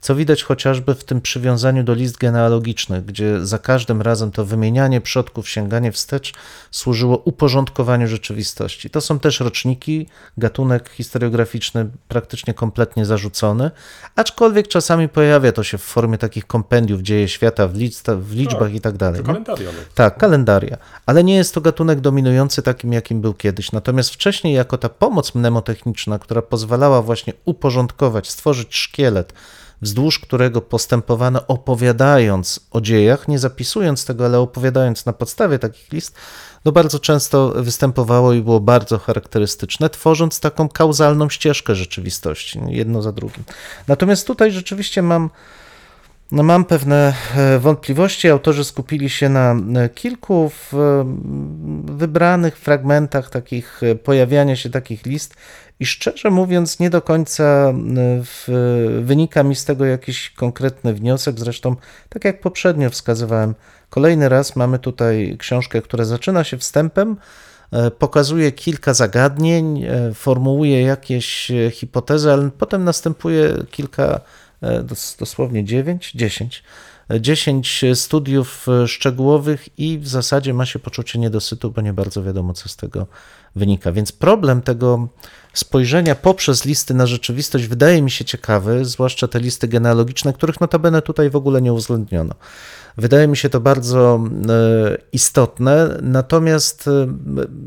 [0.00, 5.00] Co widać chociażby w tym przywiązaniu do list genealogicznych, gdzie za każdym razem to wymienianie
[5.00, 6.32] przodków, sięganie wstecz
[6.70, 8.90] służyło uporządkowaniu rzeczywistości.
[8.90, 10.06] To są też roczniki,
[10.38, 13.70] gatunek historiograficzny praktycznie kompletnie zarzucony,
[14.16, 17.72] aczkolwiek czasami pojawia to się w formie takich kompendiów dzieje świata w,
[18.18, 19.22] w liczbach Tak, i tak dalej.
[19.22, 19.70] Kalendaria.
[19.72, 19.78] No.
[19.94, 20.76] Tak, kalendaria.
[21.06, 23.72] Ale nie jest to gatunek dominujący takim, jakim był kiedyś.
[23.72, 29.32] Natomiast wcześniej, jako ta pomoc mnemotechniczna, która pozwalała właśnie uporządkować, stworzyć szkielet,
[29.82, 36.16] wzdłuż którego postępowano opowiadając o dziejach, nie zapisując tego, ale opowiadając na podstawie takich list,
[36.64, 43.12] no bardzo często występowało i było bardzo charakterystyczne, tworząc taką kauzalną ścieżkę rzeczywistości, jedno za
[43.12, 43.44] drugim.
[43.88, 45.30] Natomiast tutaj rzeczywiście mam
[46.32, 48.28] no mam pewne e, wątpliwości.
[48.28, 50.50] Autorzy skupili się na e, kilku
[51.84, 55.34] wybranych fragmentach takich e, pojawiania się takich list
[55.80, 57.74] i szczerze mówiąc nie do końca e,
[58.24, 58.48] w,
[59.04, 61.38] wynika mi z tego jakiś konkretny wniosek.
[61.38, 61.76] Zresztą,
[62.08, 63.54] tak jak poprzednio wskazywałem,
[63.90, 67.16] kolejny raz mamy tutaj książkę, która zaczyna się wstępem,
[67.72, 74.20] e, pokazuje kilka zagadnień, e, formułuje jakieś hipotezy, ale potem następuje kilka
[74.84, 76.62] dos- dosłownie 9, 10
[77.20, 82.52] 10 studiów e, szczegółowych i w zasadzie ma się poczucie niedosytu, bo nie bardzo wiadomo,
[82.52, 83.06] co z tego
[83.56, 83.92] wynika.
[83.92, 85.08] Więc problem tego
[85.52, 91.02] spojrzenia poprzez listy na rzeczywistość wydaje mi się ciekawy, zwłaszcza te listy genealogiczne, których notabene
[91.02, 92.34] tutaj w ogóle nie uwzględniono.
[92.96, 97.06] Wydaje mi się to bardzo e, istotne, natomiast e,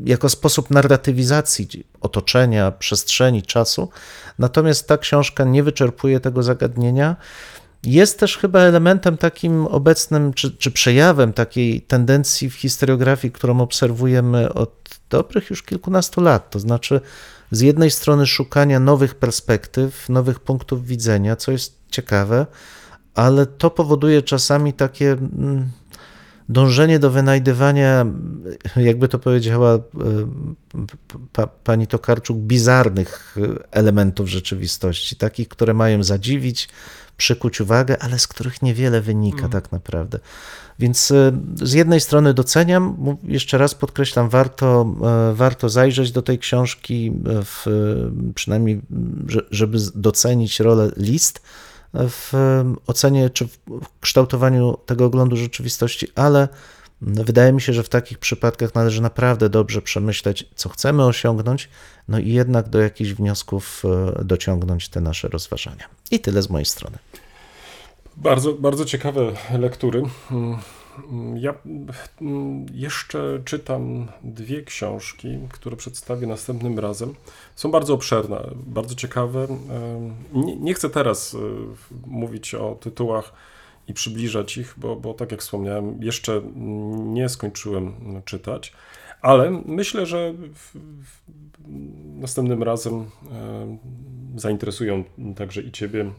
[0.04, 3.88] jako sposób narratywizacji otoczenia, przestrzeni, czasu,
[4.38, 7.16] natomiast ta książka nie wyczerpuje tego zagadnienia.
[7.82, 14.52] Jest też chyba elementem takim obecnym, czy, czy przejawem takiej tendencji w historiografii, którą obserwujemy
[14.52, 16.50] od dobrych już kilkunastu lat.
[16.50, 17.00] To znaczy,
[17.50, 22.46] z jednej strony szukania nowych perspektyw, nowych punktów widzenia, co jest ciekawe,
[23.14, 25.70] ale to powoduje czasami takie mm,
[26.48, 28.06] dążenie do wynajdywania,
[28.76, 29.80] jakby to powiedziała e,
[31.32, 33.36] pa, pani Tokarczuk, bizarnych
[33.70, 36.68] elementów rzeczywistości, takich, które mają zadziwić,
[37.16, 39.50] przykuć uwagę, ale z których niewiele wynika Mm.
[39.50, 40.18] tak naprawdę.
[40.78, 41.32] Więc e,
[41.62, 44.94] z jednej strony doceniam, jeszcze raz podkreślam, warto,
[45.30, 47.66] e, warto zajrzeć do tej książki, w,
[48.34, 48.80] przynajmniej,
[49.50, 51.40] żeby docenić rolę list
[51.98, 52.32] w
[52.86, 53.58] ocenie czy w
[54.00, 56.48] kształtowaniu tego oglądu rzeczywistości, ale
[57.00, 61.68] wydaje mi się, że w takich przypadkach należy naprawdę dobrze przemyśleć, co chcemy osiągnąć,
[62.08, 63.82] no i jednak do jakichś wniosków
[64.18, 65.84] e, dociągnąć te nasze rozważania.
[66.10, 66.98] I tyle z mojej strony.
[68.16, 70.02] Bardzo, bardzo ciekawe lektury.
[71.10, 71.54] Mm, Ja
[72.20, 77.14] mm, jeszcze czytam dwie książki, które przedstawię następnym razem.
[77.56, 79.46] Są bardzo obszerne, bardzo ciekawe.
[80.32, 81.38] Nie, nie chcę teraz e,
[82.06, 83.32] mówić o tytułach
[83.88, 87.92] i przybliżać ich, bo, bo tak jak wspomniałem, jeszcze mm, nie skończyłem
[88.24, 88.72] czytać,
[89.22, 91.22] ale myślę, że w, w,
[92.20, 93.10] następnym razem
[94.36, 95.04] zainteresują
[95.36, 96.10] także i Ciebie.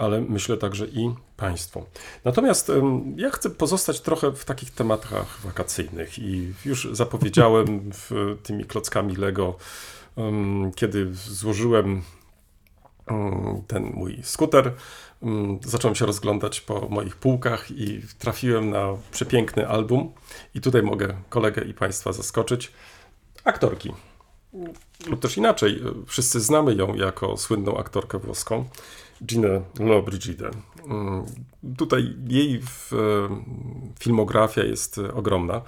[0.00, 1.86] Ale myślę także i Państwo.
[2.24, 2.72] Natomiast
[3.16, 7.90] ja chcę pozostać trochę w takich tematach wakacyjnych i już zapowiedziałem
[8.42, 9.56] tymi klockami Lego,
[10.76, 12.02] kiedy złożyłem
[13.06, 14.72] em, ten mój skuter,
[15.22, 20.12] em, zacząłem się rozglądać po moich półkach i trafiłem na przepiękny album
[20.54, 22.72] i tutaj mogę kolegę i Państwa zaskoczyć.
[23.44, 23.92] Aktorki.
[25.06, 28.64] Lub też inaczej, wszyscy znamy ją jako słynną aktorkę włoską,
[29.26, 30.50] Ginę Lollobrigida.
[30.88, 31.24] Mm,
[31.76, 32.60] Tutaj jej
[34.00, 35.62] filmografia jest ogromna.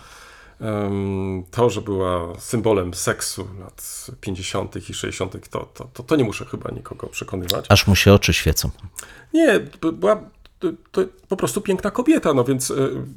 [0.61, 4.77] Em, To, że była symbolem seksu lat 50.
[4.91, 7.65] i 60., to, to, to, to nie muszę chyba nikogo przekonywać.
[7.69, 8.71] Aż mu się oczy świecą.
[9.35, 9.61] Nie,
[9.93, 10.21] była
[10.93, 12.75] to, po prostu piękna kobieta, no więc e,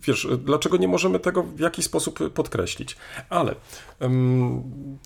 [0.08, 2.97] wiesz, dlaczego nie możemy tego w jakiś sposób podkreślić?
[3.29, 3.55] Ale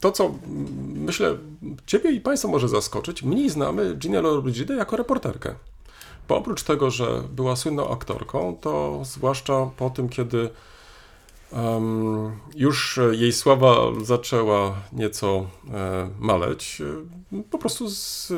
[0.01, 0.31] to, co
[0.93, 1.37] myślę,
[1.85, 5.55] ciebie i państwa może zaskoczyć, mniej znamy Ginę Lollobrigidę jako reporterkę.
[6.27, 10.49] Bo oprócz tego, że była słynną aktorką, to zwłaszcza po tym, kiedy
[11.53, 18.33] em, już jej sława zaczęła nieco e, maleć, e, po prostu z,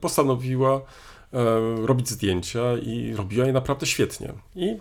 [0.00, 0.80] postanowiła
[1.84, 4.32] robić zdjęcia i robiła je naprawdę świetnie.
[4.54, 4.76] I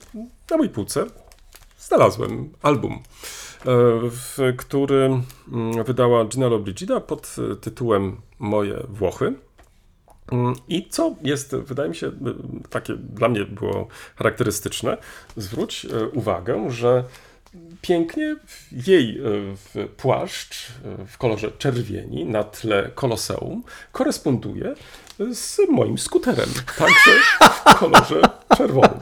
[0.51, 1.05] na mojej półce
[1.79, 2.99] znalazłem album, e,
[4.09, 9.33] w który mm, wydała Gina Lollobrigida pod e, tytułem Moje Włochy.
[10.31, 12.11] Mm, I co jest, wydaje mi się,
[12.69, 14.97] takie dla mnie było charakterystyczne,
[15.37, 17.03] zwróć e, uwagę, że
[17.81, 18.35] pięknie
[18.71, 19.21] jej
[19.75, 24.75] e, płaszcz e, w kolorze czerwieni na tle koloseum koresponduje
[25.33, 28.21] z moim skuterem, także w kolorze
[28.57, 28.99] czerwonym.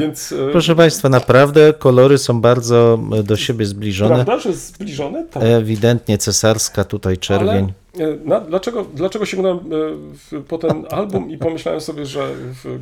[0.00, 4.14] Więc e, Proszę Państwa, naprawdę kolory są bardzo e, do siebie zbliżone.
[4.14, 5.24] prawda, że zbliżone?
[5.24, 5.42] Tak.
[5.42, 7.72] Ewidentnie cesarska tutaj czerwień.
[7.94, 9.60] Ale, e, na, dlaczego, dlaczego sięgnąłem
[10.48, 12.28] po ten album i pomyślałem sobie, że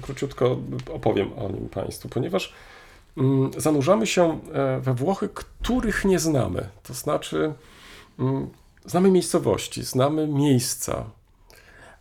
[0.03, 0.57] króciutko
[0.95, 2.53] opowiem o nim Państwu, ponieważ
[3.17, 4.39] mm, zanurzamy się
[4.81, 6.69] we Włochy, których nie znamy.
[6.83, 7.53] To znaczy,
[8.19, 8.51] mm,
[8.87, 11.05] znamy miejscowości, znamy miejsca,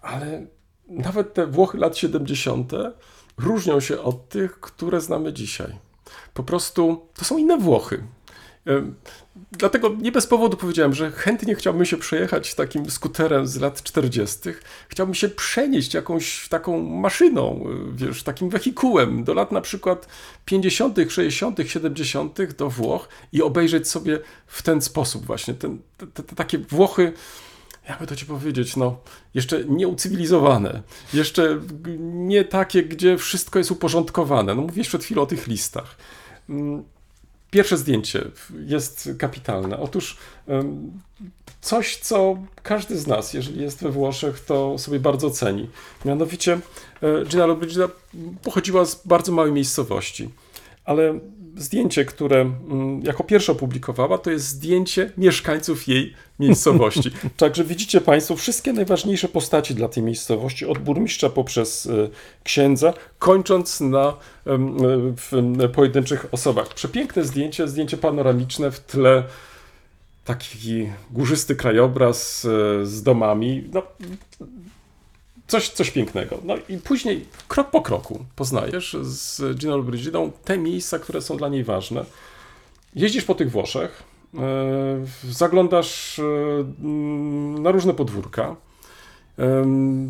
[0.01, 0.45] ale
[0.91, 2.71] nawet te Włochy lat 70.
[3.37, 5.75] różnią się od tych, które znamy dzisiaj.
[6.33, 8.03] Po prostu to są inne Włochy.
[9.51, 14.39] Dlatego nie bez powodu powiedziałem, że chętnie chciałbym się przejechać takim skuterem z lat 40.
[14.87, 20.07] Chciałbym się przenieść jakąś taką maszyną, y, wiesz, takim wehikułem do lat na przykład
[20.45, 22.53] 50., 60., 70.
[22.57, 25.77] do Włoch i obejrzeć sobie w ten sposób właśnie te,
[26.13, 27.13] te takie Włochy,
[27.89, 28.97] jakby to ci powiedzieć, no,
[29.33, 30.81] jeszcze nieucywilizowane,
[31.13, 31.59] jeszcze
[32.01, 34.55] nie takie, gdzie wszystko jest uporządkowane.
[34.55, 35.97] No mówiłeś przed chwilą o tych listach.
[36.49, 36.83] Mm,
[37.51, 38.25] pierwsze zdjęcie
[38.65, 39.79] jest kapitalne.
[39.79, 40.17] Otóż
[41.61, 45.69] coś, co każdy z nas, jeżeli jest we Włoszech, to sobie bardzo ceni.
[46.05, 46.59] Mianowicie
[47.01, 47.87] e, Gina Lollobrigida
[48.43, 50.29] pochodziła z bardzo małej miejscowości,
[50.85, 51.19] ale
[51.57, 57.11] zdjęcie, które mm, jako pierwsze opublikowała, to jest zdjęcie mieszkańców jej miejscowości.
[57.37, 62.09] Także widzicie Państwo wszystkie najważniejsze postaci dla tej miejscowości, od burmistrza poprzez e,
[62.43, 64.13] księdza, kończąc na
[64.47, 66.73] e, em, pojedynczych osobach.
[66.73, 69.23] Przepiękne zdjęcie, zdjęcie panoramiczne w tle
[70.25, 73.63] taki górzysty krajobraz e, z domami.
[73.73, 73.83] No,
[75.51, 76.37] coś, coś pięknego.
[76.43, 81.49] No i później, krok po kroku, poznajesz z Giną Brigidą te miejsca, które są dla
[81.49, 82.05] niej ważne.
[82.95, 84.39] Jeździsz po tych Włoszech, e,
[85.29, 86.23] zaglądasz e,
[87.61, 88.55] na różne podwórka,
[89.37, 90.09] em,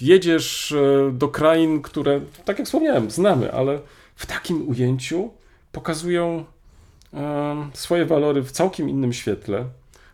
[0.00, 3.80] jedziesz e, do krain, które, tak jak wspomniałem, znamy, ale
[4.16, 5.30] w takim ujęciu
[5.72, 6.44] pokazują
[7.74, 9.64] swoje walory w całkiem innym świetle.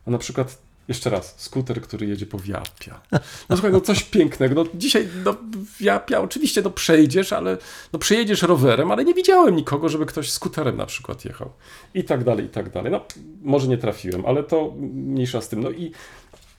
[0.06, 0.58] A na przykład,
[0.88, 3.00] jeszcze raz, skuter, który jedzie po Wiapia.
[3.48, 4.54] No słuchaj, no coś pięknego.
[4.54, 5.36] No dzisiaj no,
[5.80, 7.58] Wiapia oczywiście no przejdziesz, ale
[7.92, 11.50] no przejedziesz rowerem, ale nie widziałem nikogo, żeby ktoś skuterem na przykład jechał.
[11.94, 12.92] I tak dalej, i tak dalej.
[12.92, 13.00] No
[13.42, 15.62] może nie trafiłem, ale to mniejsza z tym.
[15.62, 15.92] No i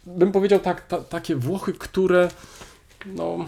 [0.06, 2.30] bym powiedział tak, ta, takie Włochy, które
[3.06, 3.46] no,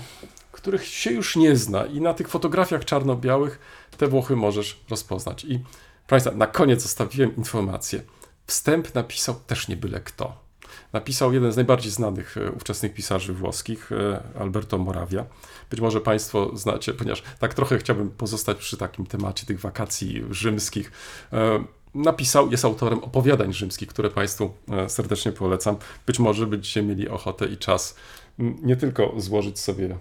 [0.51, 3.59] których się już nie zna i na tych fotografiach czarno-białych
[3.97, 5.43] te Włochy możesz rozpoznać.
[5.43, 5.63] I proszę
[6.07, 8.01] Państwa, na koniec zostawiłem informację.
[8.47, 10.46] Wstęp napisał też nie byle kto.
[10.93, 15.25] Napisał jeden z najbardziej znanych e, ówczesnych pisarzy włoskich, e, Alberto Moravia.
[15.69, 20.91] Być może Państwo znacie, ponieważ tak trochę chciałbym pozostać przy takim temacie tych wakacji rzymskich.
[21.33, 21.63] E,
[21.95, 24.51] Napisał, jest autorem opowiadań rzymskich, które Państwu
[24.87, 25.77] serdecznie polecam.
[26.05, 27.95] Być może będziecie mieli ochotę i czas
[28.39, 29.97] nie tylko złożyć sobie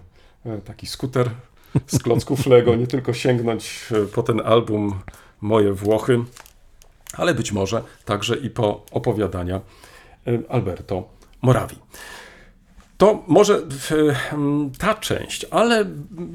[0.65, 1.29] taki skuter
[1.87, 4.99] z klocków Lego, nie tylko sięgnąć po ten album
[5.41, 6.23] Moje Włochy,
[7.13, 9.61] ale być może także i po opowiadania
[10.49, 11.09] Alberto
[11.41, 11.75] Morawi.
[12.97, 13.61] To może
[14.31, 15.85] em, ta część, ale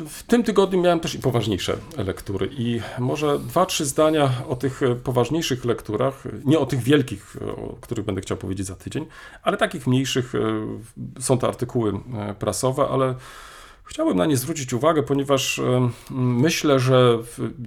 [0.08, 2.48] w tym tygodniu miałem też i poważniejsze lektury.
[2.52, 7.46] I może dwa, trzy zdania o tych e, poważniejszych lekturach, nie o tych wielkich, e,
[7.46, 9.06] o których będę chciał powiedzieć za tydzień,
[9.42, 10.32] ale takich mniejszych.
[11.20, 11.92] Są to artykuły
[12.38, 13.14] prasowe, ale
[13.92, 15.60] Chciałbym na nie zwrócić uwagę, ponieważ
[16.10, 17.18] myślę, że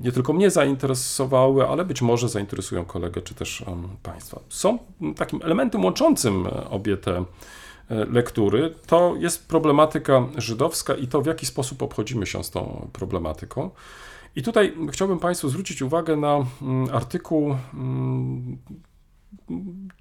[0.02, 3.64] nie tylko mnie zainteresowały, ale być może zainteresują kolegę czy też
[4.04, 4.40] Państwa.
[4.50, 4.78] Są
[5.16, 7.26] takim elementem łączącym e, obie te e,
[8.06, 8.74] lektury.
[8.88, 13.70] To jest problematyka żydowska i to, w jaki sposób obchodzimy się z tą problematyką.
[14.36, 16.46] I tutaj chciałbym Państwu zwrócić uwagę na
[16.92, 17.56] artykuł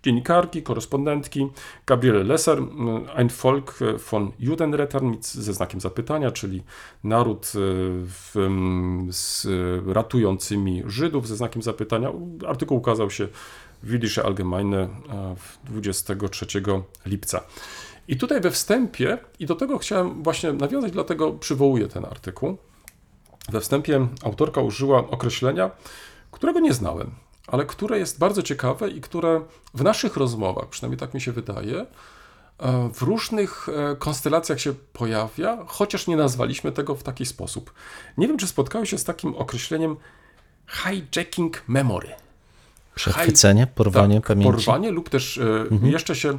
[0.02, 1.48] dziennikarki, korespondentki
[1.86, 3.78] Gabriele Lesser, m, Ein Volk
[4.10, 6.62] von Judenrettern ze znakiem zapytania, czyli
[7.04, 7.50] naród e,
[8.06, 9.46] w, m, z
[9.86, 12.12] ratującymi Żydów ze znakiem zapytania.
[12.46, 13.28] Artykuł ukazał się
[13.82, 14.88] w Jüdische Allgemeine e,
[15.36, 16.46] w 23
[17.06, 17.40] lipca.
[18.08, 22.56] I tutaj we wstępie, i do tego chciałem właśnie nawiązać, dlatego przywołuję ten artykuł.
[23.48, 25.70] We wstępie autorka użyła określenia,
[26.30, 27.10] którego nie znałem,
[27.46, 29.40] ale które jest bardzo ciekawe i które
[29.74, 31.86] w naszych rozmowach, przynajmniej tak mi się wydaje,
[32.58, 37.72] e, w różnych e, konstelacjach się pojawia, chociaż nie nazwaliśmy tego w taki sposób.
[38.18, 39.96] Nie wiem, czy spotkałeś się z takim określeniem
[40.68, 42.08] hijacking memory.
[42.94, 44.52] Przechwycenie, porwanie Tak, pamięci.
[44.52, 46.38] Porwanie lub też e, jeszcze się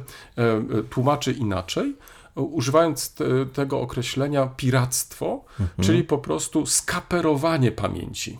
[0.90, 1.96] tłumaczy inaczej,
[2.34, 5.44] używając te, tego określenia piractwo,
[5.82, 8.38] czyli po prostu skaperowanie pamięci.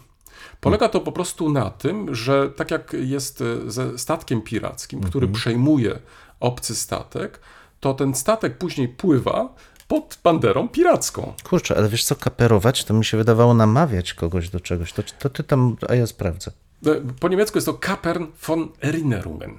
[0.67, 5.29] Polega to po prostu na tym, że tak jak jest e, ze statkiem pirackim, który
[5.29, 5.99] przejmuje
[6.41, 7.41] obcy statek,
[7.81, 9.55] to ten statek później pływa
[9.89, 11.33] pod banderą piracką.
[11.45, 14.93] Kurczę, ale wiesz co, kaperować, to mi się wydawało namawiać kogoś do czegoś.
[14.93, 16.51] To, to ty tam, a ja sprawdzę.
[16.87, 19.51] E, Po niemiecku jest to Kapern von Erinnerungen.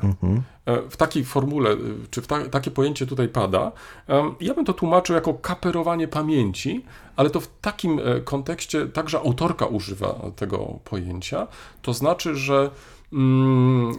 [0.65, 1.77] E, W takiej formule, e,
[2.11, 3.71] czy w ta, takie pojęcie tutaj pada.
[4.07, 9.17] Em, Ja bym to tłumaczył jako kaperowanie pamięci, ale to w takim e, kontekście także
[9.19, 11.47] autorka używa tego pojęcia.
[11.81, 12.69] To znaczy, że
[13.13, 13.95] mm, e,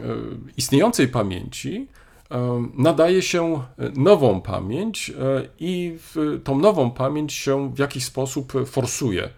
[0.56, 1.86] istniejącej pamięci
[2.78, 3.62] nadaje się
[3.96, 5.14] nową pamięć e,
[5.60, 5.98] i
[6.44, 9.28] tą nową pamięć się w jakiś sposób forsuje.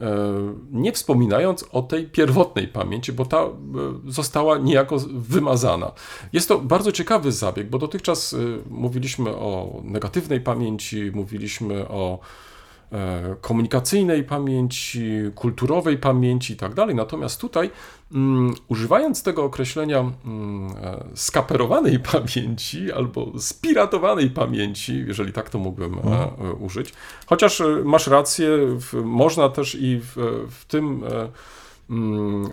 [0.00, 3.50] E, nie wspominając o tej pierwotnej pamięci, bo ta e,
[4.06, 5.92] została niejako wymazana.
[6.32, 8.36] Jest to bardzo ciekawy zabieg, bo dotychczas e,
[8.70, 12.18] mówiliśmy o negatywnej pamięci, mówiliśmy o
[13.40, 16.94] komunikacyjnej pamięci, kulturowej pamięci i tak dalej.
[16.94, 17.70] Natomiast tutaj,
[18.12, 25.94] mm, używając tego określenia mm, e, skaperowanej pamięci albo spiratowanej pamięci, jeżeli tak to mógłbym
[25.94, 26.94] e, e, użyć,
[27.26, 28.48] chociaż e, masz rację,
[28.80, 30.14] w, można też i w,
[30.50, 31.28] w tym e,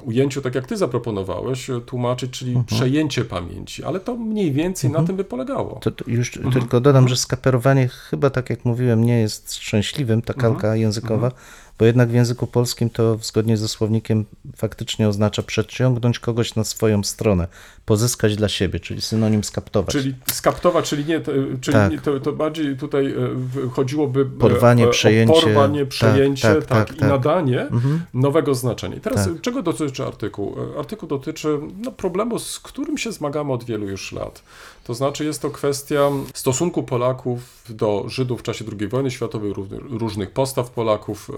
[0.05, 2.65] ujęciu, tak jak ty zaproponowałeś, tłumaczyć, czyli Mhm.
[2.65, 5.79] przejęcie pamięci, ale to mniej więcej na tym by polegało.
[5.81, 10.33] To, to już tylko dodam, że skaperowanie chyba, tak jak mówiłem, nie jest szczęśliwym, ta
[10.33, 11.31] kalka językowa,
[11.79, 17.03] bo jednak w języku polskim to zgodnie ze słownikiem faktycznie oznacza przeciągnąć kogoś na swoją
[17.03, 17.47] stronę,
[17.85, 19.91] pozyskać dla siebie, czyli synonim skaptować.
[19.93, 21.91] Czyli skaptować, czyli nie, to- czyli Tak.
[21.91, 25.33] nie, to, to bardziej tutaj e, w- chodziło by Porwanie, e, o przejęcie.
[25.33, 27.09] porwanie, Tak, przejęcie, tak, tak, tak, i tak.
[27.09, 27.67] nadanie
[28.13, 28.95] nowego znaczenia.
[28.95, 29.41] I teraz Tak.
[29.41, 30.55] czego dotyczy artykuł?
[30.75, 34.43] E, Artykuł dotyczy no, problemu, z którym się zmagamy od wielu już lat.
[34.83, 39.53] To znaczy jest to kwestia stosunku Polaków do Żydów w czasie II wojny światowej,
[39.89, 41.33] różnych- postaw Polaków e,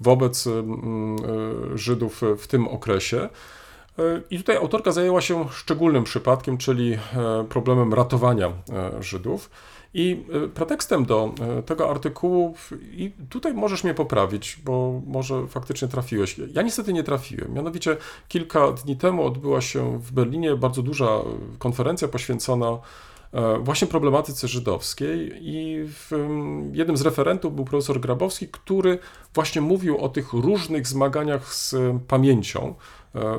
[0.00, 1.16] wobec mm,
[1.74, 3.28] e, Żydów w tym okresie.
[3.98, 6.98] E, I tutaj autorka zajęła się szczególnym przypadkiem, czyli e,
[7.48, 9.50] problemem ratowania e, Żydów.
[9.94, 15.88] I e, pretekstem do e, tego artykułu, i tutaj możesz mnie poprawić, bo może faktycznie
[15.88, 16.40] trafiłeś.
[16.52, 17.54] Ja niestety nie trafiłem.
[17.54, 17.96] Mianowicie
[18.28, 21.22] kilka dni temu odbyła się w Berlinie bardzo duża e,
[21.58, 22.78] konferencja poświęcona
[23.60, 26.10] właśnie problematyce żydowskiej i w,
[26.72, 28.98] jednym z referentów był profesor Grabowski, który
[29.34, 31.74] właśnie mówił o tych różnych zmaganiach z
[32.08, 32.74] pamięcią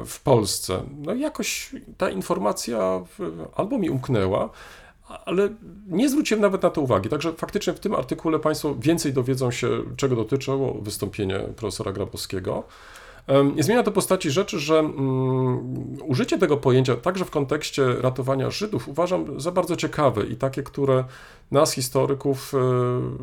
[0.05, 0.83] w Polsce.
[0.97, 3.01] No jakoś ta informacja
[3.55, 4.49] albo mi umknęła,
[5.25, 5.49] ale
[5.87, 7.09] nie zwróciłem nawet na to uwagi.
[7.09, 12.63] Także faktycznie w tym artykule Państwo więcej dowiedzą się, czego dotyczyło wystąpienie profesora Grabowskiego.
[13.55, 18.87] Nie zmienia to postaci rzeczy, że mm, użycie tego pojęcia także w kontekście ratowania Żydów
[18.87, 21.03] uważam za bardzo ciekawe i takie, które
[21.51, 22.57] nas, historyków, e,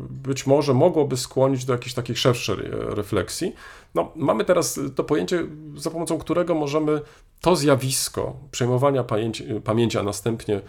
[0.09, 3.55] być może mogłoby skłonić do jakiejś takiej szerszej e, refleksji.
[3.95, 5.45] No, mamy teraz to pojęcie,
[5.77, 7.01] za pomocą którego możemy
[7.41, 10.61] to zjawisko przejmowania pamięci, pamięci a następnie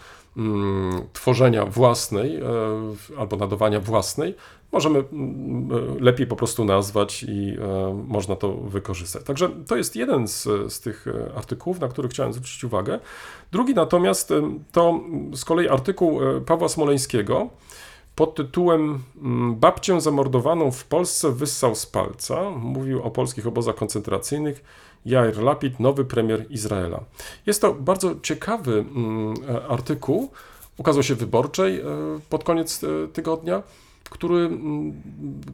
[1.12, 2.42] tworzenia własnej e,
[3.18, 4.34] albo nadawania własnej,
[4.72, 9.24] możemy mm, e, lepiej po prostu nazwać i e, można to wykorzystać.
[9.24, 11.06] Także to jest jeden z, z tych
[11.36, 13.00] artykułów, na który chciałem zwrócić uwagę.
[13.52, 14.32] Drugi natomiast
[14.72, 17.48] to mm, z kolei artykuł Pawła Smoleńskiego
[18.16, 22.50] pod tytułem mm, Babcię zamordowaną w Polsce wyssał z palca.
[22.50, 24.64] Mówił o polskich obozach koncentracyjnych.
[25.06, 27.00] Jair Lapid, nowy premier Izraela.
[27.46, 29.34] Jest to bardzo ciekawy mm,
[29.68, 30.30] artykuł.
[30.76, 31.82] Ukazał się Wyborczej
[32.28, 33.62] pod koniec e, tygodnia,
[34.10, 35.02] który mm,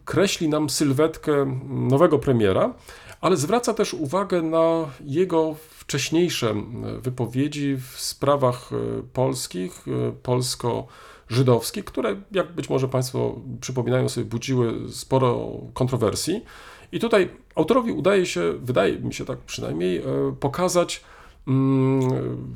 [0.04, 2.74] kreśli nam sylwetkę mm, nowego premiera,
[3.20, 6.54] ale zwraca też uwagę na jego wcześniejsze
[7.02, 14.92] wypowiedzi w sprawach e, polskich, e, polsko-żydowskich, które, jak być może Państwo przypominają sobie, budziły
[14.92, 16.44] sporo kontrowersji.
[16.92, 20.02] I tutaj autorowi udaje się, wydaje mi się tak przynajmniej, e,
[20.40, 21.04] pokazać,
[21.48, 22.54] mm,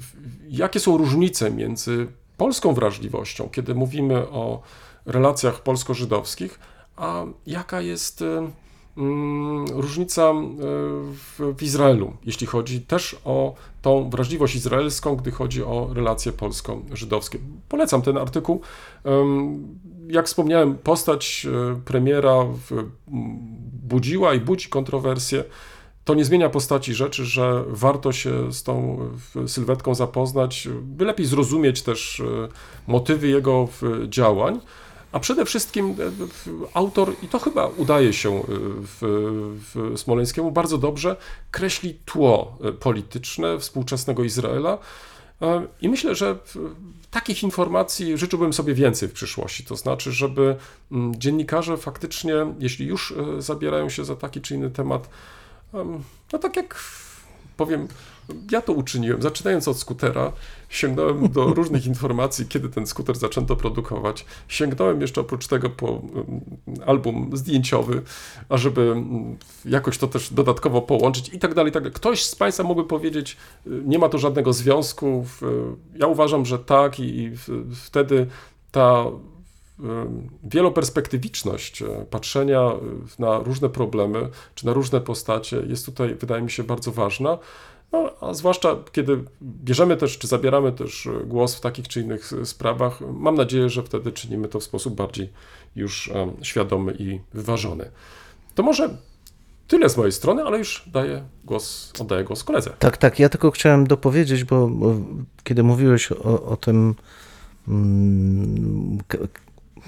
[0.49, 2.07] jakie są różnice między
[2.37, 4.63] polską wrażliwością, kiedy mówimy o
[5.07, 6.59] relacjach polsko-żydowskich,
[6.97, 8.51] a jaka jest e,
[9.73, 10.35] różnica e,
[11.55, 17.39] w, Izraelu, jeśli chodzi też o tą wrażliwość izraelską, gdy chodzi o relacje polsko-żydowskie.
[17.69, 18.61] Polecam ten artykuł.
[20.09, 22.45] Jak wspomniałem, postać e, premiera
[23.73, 25.45] budziła i budzi kontrowersje.
[26.05, 28.99] To nie zmienia postaci rzeczy, że warto się z tą
[29.47, 32.49] sylwetką zapoznać, by lepiej zrozumieć też e,
[32.87, 33.69] motywy jego
[34.09, 34.61] działań.
[35.13, 35.95] A przede wszystkim e,
[36.75, 38.43] autor, i to chyba udaje się e,
[38.81, 38.99] w,
[39.75, 41.17] w Smoleńskiemu bardzo dobrze,
[41.51, 44.79] kreśli tło e, polityczne współczesnego Izraela.
[45.81, 46.39] I myślę, że
[47.11, 49.65] takich informacji życzyłbym sobie więcej w przyszłości.
[49.65, 50.57] To znaczy, żeby
[50.93, 55.09] mm, dziennikarze faktycznie, jeśli już zabierają się za taki czy inny temat,
[55.75, 56.03] em,
[56.33, 56.85] no tak jak
[57.57, 57.89] powiem,
[58.51, 59.23] ja to uczyniłem.
[59.23, 60.33] Zaczynając od skutera,
[60.69, 64.27] sięgnąłem do różnych informacji, kiedy ten skuter zaczęto produkować.
[64.49, 66.01] Sięgnąłem jeszcze oprócz tego po em,
[66.87, 68.03] album zdjęciowy,
[68.49, 71.73] ażeby mm, jakoś to też dodatkowo połączyć i tak dalej.
[71.73, 71.95] Tak dalej.
[71.95, 75.23] Ktoś z Państwa mógłby powiedzieć, y, nie ma to żadnego związku.
[75.25, 77.31] W- Ja uważam, że tak i
[77.85, 78.27] wtedy
[78.73, 79.05] ta
[79.81, 82.71] em, wieloperspektywiczność patrzenia
[83.19, 87.39] na różne problemy czy na różne postacie jest tutaj, wydaje mi się, bardzo ważna.
[87.93, 92.33] No, a zwłaszcza kiedy bierzemy też, czy zabieramy też e, głos w takich czy innych
[92.33, 95.33] e, sprawach, mam nadzieję, że wtedy czynimy to w sposób bardziej
[95.77, 97.91] już em, świadomy i wyważony.
[98.55, 98.97] To może
[99.69, 102.71] tyle z mojej strony, ale już daję głos, oddaję głos koledze.
[102.79, 103.19] Tak, tak.
[103.19, 104.71] Ja tylko chciałem dopowiedzieć, bo,
[105.45, 106.95] kiedy mówiłeś o, o tym
[107.69, 108.99] mm,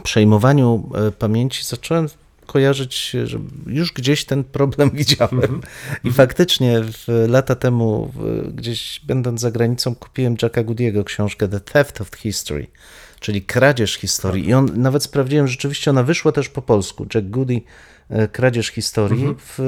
[0.03, 2.09] przejmowaniu e, pamięci, zacząłem
[2.49, 5.61] kojarzyć, że już gdzieś ten problem widziałem.
[6.05, 8.13] I faktycznie w, lata temu,
[8.55, 12.67] gdzieś będąc za granicą, kupiłem Jacka Goody'ego książkę The Theft of History,
[13.21, 14.49] czyli kradzież historii.
[14.49, 17.07] I on nawet sprawdziłem, rzeczywiście ona wyszła też po polsku.
[17.15, 17.61] Jack Goody,
[18.11, 19.59] e, Kradzież historii, w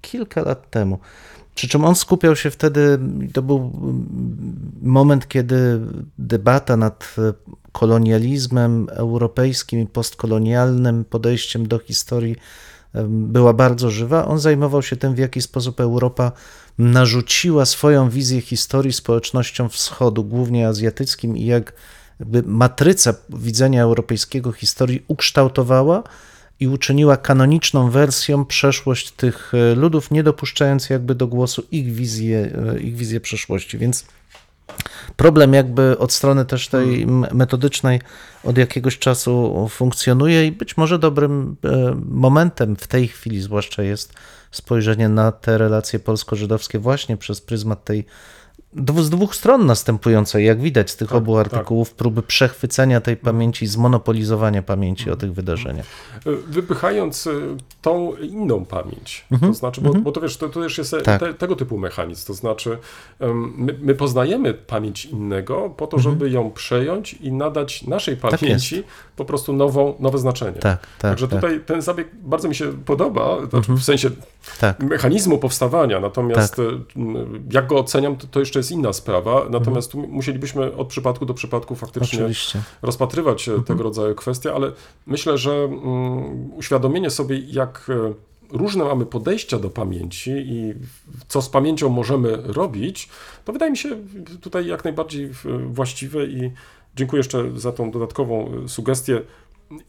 [0.00, 0.98] kilka lat temu.
[1.54, 2.98] Przy czym on skupiał się wtedy,
[3.32, 4.06] to był mm,
[4.82, 5.80] moment, kiedy
[6.18, 7.32] debata nad e,
[7.72, 12.36] kolonializmem europejskim i postkolonialnym podejściem do historii
[13.08, 14.26] była bardzo żywa.
[14.26, 16.32] On zajmował się tym, w jaki sposób Europa
[16.78, 21.72] narzuciła swoją wizję historii społecznościom wschodu, głównie azjatyckim, i jak
[22.44, 26.02] matryca widzenia europejskiego historii ukształtowała
[26.60, 32.52] i uczyniła kanoniczną wersją przeszłość tych e, ludów, nie dopuszczając jakby do głosu ich wizję,
[32.74, 33.78] e, ich wizję przeszłości.
[33.78, 34.04] Więc
[35.16, 38.00] problem jakby od strony też tej m- metodycznej
[38.44, 44.12] od jakiegoś czasu funkcjonuje i być może dobrym e, momentem w tej chwili zwłaszcza jest
[44.50, 48.04] spojrzenie na te relacje polsko-żydowskie właśnie przez pryzmat tej
[48.72, 54.62] z dwóch stron następującej, jak widać z tych obu artykułów, próby przechwycenia tej pamięci, zmonopolizowania
[54.62, 55.86] pamięci o tych wydarzeniach.
[56.26, 60.78] Y, Wypychając y, tą inną pamięć, to znaczy, bo, bo to wiesz, to, to też
[60.78, 61.20] jest e, Tak.
[61.20, 62.78] te, tego typu mechanizm, to znaczy
[63.56, 68.82] my, my poznajemy pamięć innego po to, żeby ją przejąć i nadać naszej pamięci
[69.20, 70.58] po prostu nową, nowe znaczenie.
[70.58, 71.40] Tak, tak, Także tak.
[71.40, 74.10] tutaj ten zabieg bardzo mi się podoba, znaczy w sensie
[74.60, 74.82] Tak.
[74.82, 76.64] mechanizmu powstawania, natomiast Tak.
[76.66, 77.00] y,
[77.52, 81.34] jak go oceniam, to, to jeszcze jest inna sprawa, natomiast tu musielibyśmy od przypadku do
[81.34, 82.62] przypadku faktycznie Oczywiście.
[82.82, 84.72] rozpatrywać e, tego rodzaju kwestie, ale
[85.06, 88.14] myślę, że mm, uświadomienie sobie, jak e,
[88.58, 90.74] różne mamy podejścia do pamięci i
[91.28, 93.08] co z pamięcią możemy robić,
[93.44, 93.88] to wydaje mi się
[94.40, 95.30] tutaj jak najbardziej
[95.66, 96.52] właściwe i
[96.96, 99.22] dziękuję jeszcze za tą dodatkową e, sugestię.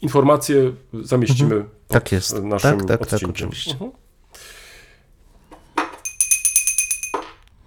[0.00, 0.72] Informacje
[1.02, 2.42] zamieścimy pod Tak jest.
[2.42, 3.30] naszym Tak, tak, tak, odcinkiem.
[3.30, 3.72] oczywiście.
[3.72, 3.90] Mhm.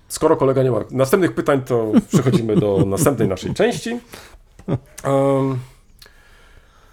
[0.07, 3.99] Skoro kolega nie ma następnych pytań, to przechodzimy do następnej naszej części.
[5.03, 5.59] Em,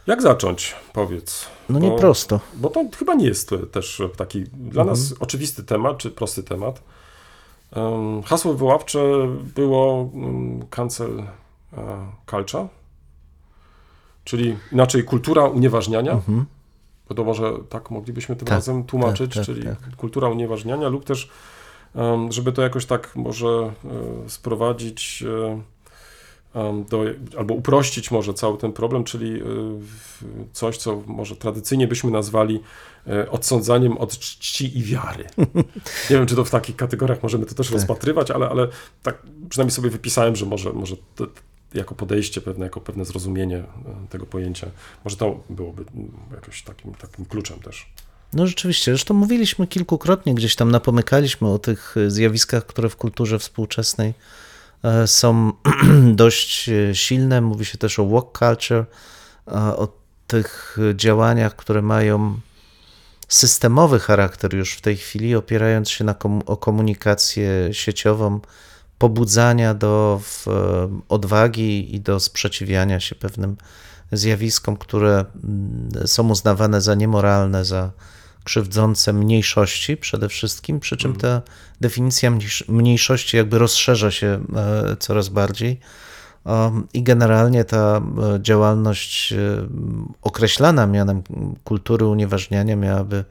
[0.07, 1.47] jak zacząć, powiedz?
[1.69, 2.41] No nie Bo- prosto.
[2.55, 6.83] Bo to chyba nie jest też taki dla nas oczywisty temat, czy prosty temat.
[7.73, 9.01] Em, hasło wywoławcze
[9.55, 11.23] było um, cancel
[11.77, 12.67] e, culture,
[14.25, 16.21] czyli inaczej kultura unieważniania.
[17.09, 19.97] Bo to może tak moglibyśmy tym Tak, razem tłumaczyć, tak, tak, czyli tak.
[19.97, 21.31] kultura unieważniania lub też,
[22.31, 23.73] żeby to jakoś tak może e,
[24.31, 25.63] sprowadzić e,
[26.89, 27.05] do,
[27.39, 29.45] albo uprościć może cały ten problem, czyli e,
[30.53, 32.61] coś, co może tradycyjnie byśmy nazwali
[33.07, 35.25] e, odsądzaniem od czci i wiary.
[36.11, 38.69] Nie wiem, czy to w takich kategoriach możemy to też rozpatrywać, ale, ale
[39.03, 41.27] tak przynajmniej sobie wypisałem, że może, może to,
[41.75, 43.65] jako podejście pewne, jako pewne zrozumienie e,
[44.11, 44.67] tego pojęcia,
[45.05, 47.87] może to byłoby mm, jakoś takim, takim kluczem też.
[48.33, 53.39] No rzeczywiście, zresztą mówiliśmy kilkukrotnie, gdzieś tam napomykaliśmy o tych e, zjawiskach, które w kulturze
[53.39, 54.15] współczesnej
[54.83, 55.53] e, są
[56.23, 57.41] dość silne.
[57.41, 58.87] Mówi się też o walk culture,
[59.77, 59.89] o
[60.27, 62.41] tych działaniach, które mają
[63.29, 68.41] systemowy charakter już w tej chwili, opierając się na kom- o komunikację sieciową,
[69.03, 70.21] pobudzania do
[71.09, 73.57] odwagi i do sprzeciwiania się pewnym
[74.13, 77.91] zjawiskom, które mm, są uznawane za niemoralne, za
[78.45, 81.43] krzywdzące mniejszości przede wszystkim, przy czym ta
[81.81, 85.81] definicja mniejsz- mniejszości jakby rozszerza się e, coraz bardziej.
[86.95, 89.37] I generalnie ta e, działalność e,
[90.23, 91.23] określana mianem
[91.65, 93.25] kultury unieważniania miałaby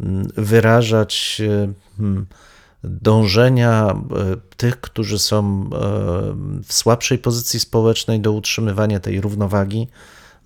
[0.00, 1.42] mm, wyrażać
[1.98, 2.26] hmm,
[2.84, 5.68] dążenia e, tych, którzy są e,
[6.64, 9.88] w słabszej pozycji społecznej do utrzymywania tej równowagi,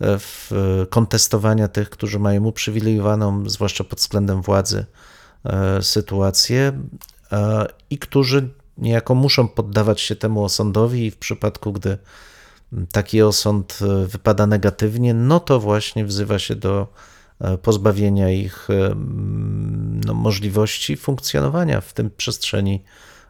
[0.01, 0.51] e, w
[0.91, 4.87] kontestowania tych, którzy mają uprzywilejowaną, zwłaszcza pod względem władzy,
[5.81, 6.73] sytuację
[7.91, 11.99] i którzy niejako muszą poddawać się temu osądowi i w przypadku, gdy
[12.93, 16.87] taki osąd wypada negatywnie, no to właśnie wzywa się do
[17.63, 18.95] pozbawienia ich e,
[20.07, 22.85] no, możliwości funkcjonowania w tym przestrzeni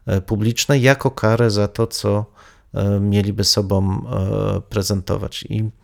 [0.07, 2.27] e, publicznej jako karę za to, co
[2.75, 5.45] e, mieliby sobą e, prezentować.
[5.49, 5.82] I e,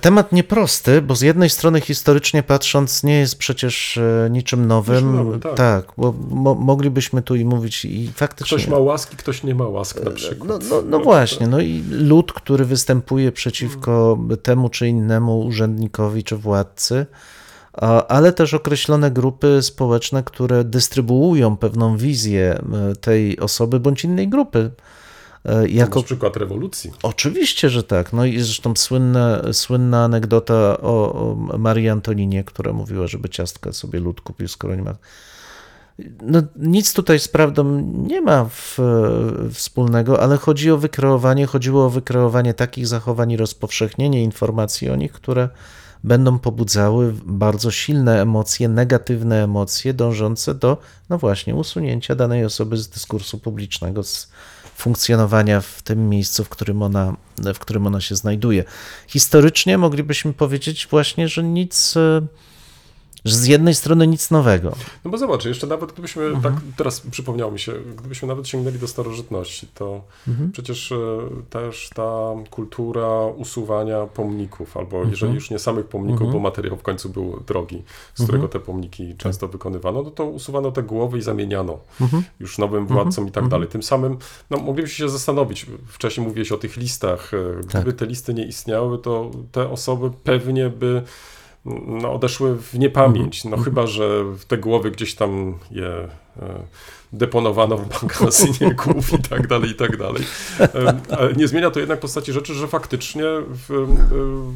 [0.00, 5.16] Temat nieprosty, bo z jednej strony historycznie patrząc nie jest przecież e, niczym nowym.
[5.16, 5.84] nowy, tak.
[5.96, 8.58] bo mo moglibyśmy tu i mówić i faktycznie...
[8.58, 10.48] Ktoś ma łaski, ktoś nie ma łask na przykład.
[10.48, 16.36] No, no, no właśnie, no i lud, który występuje przeciwko temu czy innemu urzędnikowi czy
[16.36, 17.06] władcy,
[18.08, 22.62] ale też określone grupy społeczne, które dystrybuują pewną wizję
[22.92, 24.70] e, tej osoby bądź innej grupy.
[25.44, 26.92] E, Jako Na przykład rewolucji.
[27.02, 28.12] Oczywiście, że tak.
[28.12, 34.00] No i zresztą słynna, słynna anegdota o, o Marii Antoninie, która mówiła, żeby ciastka sobie
[34.00, 34.94] lud kupił, skoro nie ma.
[36.22, 38.78] No, nic tutaj z prawdą nie ma w,
[39.52, 45.12] wspólnego, ale chodzi o wykreowanie, chodziło o wykreowanie takich zachowań i rozpowszechnienie informacji o nich,
[45.12, 45.48] które
[46.04, 50.76] będą pobudzały bardzo silne emocje, negatywne emocje dążące do,
[51.08, 54.30] no właśnie, usunięcia danej osoby z dyskursu publicznego, z
[54.78, 57.16] funkcjonowania w tym miejscu, w którym ona,
[57.54, 58.64] w którym ona się znajduje.
[59.06, 62.26] Historycznie moglibyśmy powiedzieć właśnie, że nic, e,
[63.24, 64.72] że z jednej strony nic nowego.
[65.04, 66.42] No bo zobacz, jeszcze nawet gdybyśmy, Mhm.
[66.54, 70.52] tak teraz przypomniało mi się, gdybyśmy nawet sięgnęli do starożytności, to Mhm.
[70.52, 70.96] przecież e,
[71.50, 72.10] też ta
[72.50, 75.10] kultura usuwania pomników, albo Mhm.
[75.10, 77.82] jeżeli już nie samych pomników, bo materiał w końcu był drogi,
[78.14, 79.52] z którego te pomniki często Tak.
[79.52, 82.22] wykonywano, no to usuwano te głowy i zamieniano Mhm.
[82.40, 83.68] już nowym władcom i tak dalej.
[83.68, 84.16] Tym samym,
[84.50, 87.96] no moglibyśmy się zastanowić, wcześniej mówiłeś o tych listach, e, gdyby Tak.
[87.98, 91.02] te listy nie istniały, to te osoby pewnie by
[91.86, 93.44] no, odeszły w niepamięć.
[93.44, 93.58] Mhm.
[93.60, 96.08] No chyba, że te głowy gdzieś tam je e,
[97.12, 100.22] deponowano w magazynie głów i tak dalej, i tak dalej.
[100.60, 103.24] E, Ale nie zmienia to jednak postaci rzeczy, że faktycznie
[103.68, 103.74] w, e,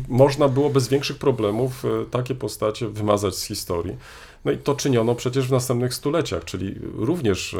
[0.09, 3.97] można było bez większych problemów takie postacie wymazać z historii.
[4.45, 7.57] No i to czyniono przecież w następnych stuleciach, czyli również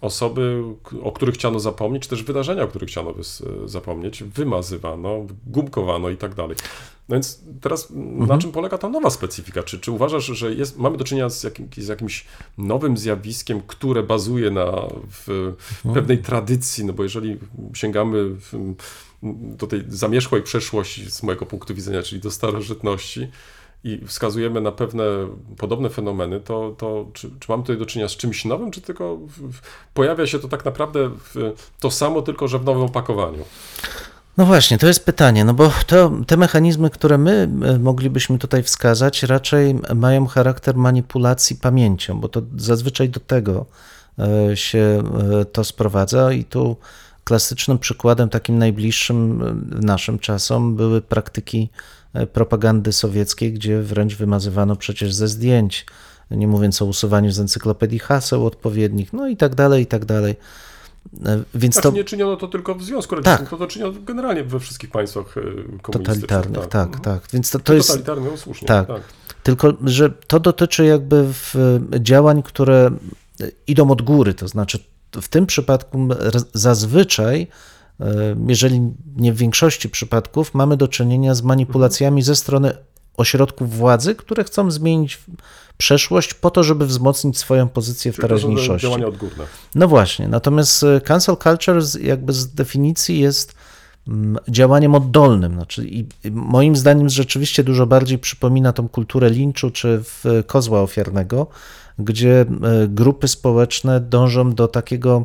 [0.00, 0.62] osoby,
[1.02, 3.14] o których chciano zapomnieć, czy też wydarzenia, o których chciano
[3.64, 6.56] zapomnieć, wymazywano, gumkowano i tak dalej.
[7.08, 9.62] No więc teraz m, na czym polega ta nowa specyfika?
[9.62, 12.24] Czy, czy uważasz, że jest, mamy do czynienia z, jakim, z jakimś
[12.58, 14.72] nowym zjawiskiem, które bazuje na
[15.10, 15.54] w,
[15.94, 16.84] pewnej tradycji?
[16.84, 17.38] No bo jeżeli
[17.74, 18.74] sięgamy w,
[19.56, 23.28] do tej zamierzchłej przeszłości z mojego punktu widzenia, czyli do starożytności,
[23.84, 25.04] i wskazujemy na pewne
[25.56, 29.16] podobne fenomeny, to, to czy, czy mamy tutaj do czynienia z czymś nowym, czy tylko
[29.16, 29.60] w, w,
[29.94, 33.44] pojawia się to tak naprawdę w, to samo, tylko że w nowym opakowaniu?
[34.36, 38.62] No właśnie, to jest pytanie, no bo to, te mechanizmy, które my e, moglibyśmy tutaj
[38.62, 43.66] wskazać, raczej mają charakter manipulacji pamięcią, bo to zazwyczaj do tego
[44.18, 45.02] e, się
[45.40, 46.76] e, to sprowadza i tu
[47.24, 49.42] klasycznym przykładem, takim najbliższym
[49.82, 51.70] naszym czasom były praktyki
[52.32, 55.86] propagandy sowieckiej, gdzie wręcz wymazywano przecież ze zdjęć,
[56.30, 60.36] nie mówiąc o usuwaniu z encyklopedii haseł odpowiednich, no i tak dalej, i tak dalej.
[61.26, 63.48] E, Więc Znaczy to nie czyniono to tylko w Związku Radzieckim, Tak.
[63.50, 65.80] to, to czyniono generalnie we wszystkich państwach e, komunistycznych.
[65.82, 67.04] totalitarnych, tak, Mhm.
[67.04, 67.22] tak.
[67.32, 67.88] Więc to, to jest.
[67.88, 68.68] Totalitarny, no słusznie.
[68.68, 68.86] tak.
[68.86, 69.02] Tak.
[69.42, 71.54] Tylko, że to dotyczy jakby w
[72.00, 72.90] działań, które
[73.66, 74.78] idą od góry, to znaczy
[75.22, 76.08] w tym przypadku
[76.54, 77.48] zazwyczaj,
[78.00, 78.04] e,
[78.48, 82.72] jeżeli nie w większości przypadków, mamy do czynienia z manipulacjami ze strony
[83.16, 85.18] ośrodków władzy, które chcą zmienić
[85.78, 88.86] przeszłość po to, żeby wzmocnić swoją pozycję w Czyli to są teraźniejszości.
[88.86, 89.44] działania odgórne.
[89.74, 93.54] No właśnie, natomiast e, cancel culture jakby z definicji jest
[94.08, 95.52] mm, działaniem oddolnym.
[95.52, 101.46] Znaczy, i, moim zdaniem rzeczywiście dużo bardziej przypomina tą kulturę linczu czy w kozła ofiarnego,
[101.98, 102.46] gdzie e,
[102.88, 105.24] grupy społeczne dążą do takiego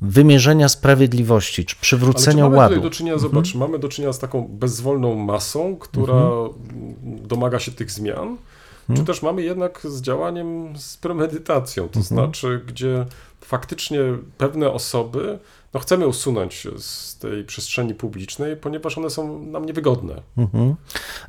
[0.00, 2.74] wymierzenia sprawiedliwości, czy Ale czy przywrócenia mamy ładu.
[2.74, 6.30] tutaj do czynienia, zobacz, mamy do czynienia z taką bezwolną masą, która
[7.02, 8.36] domaga się tych zmian,
[8.96, 13.06] czy też mamy jednak z działaniem z premedytacją, to znaczy, gdzie
[13.40, 14.00] faktycznie
[14.38, 15.38] pewne osoby
[15.74, 20.22] no, chcemy usunąć z tej przestrzeni publicznej, ponieważ one są nam niewygodne.
[20.36, 20.74] Mhm.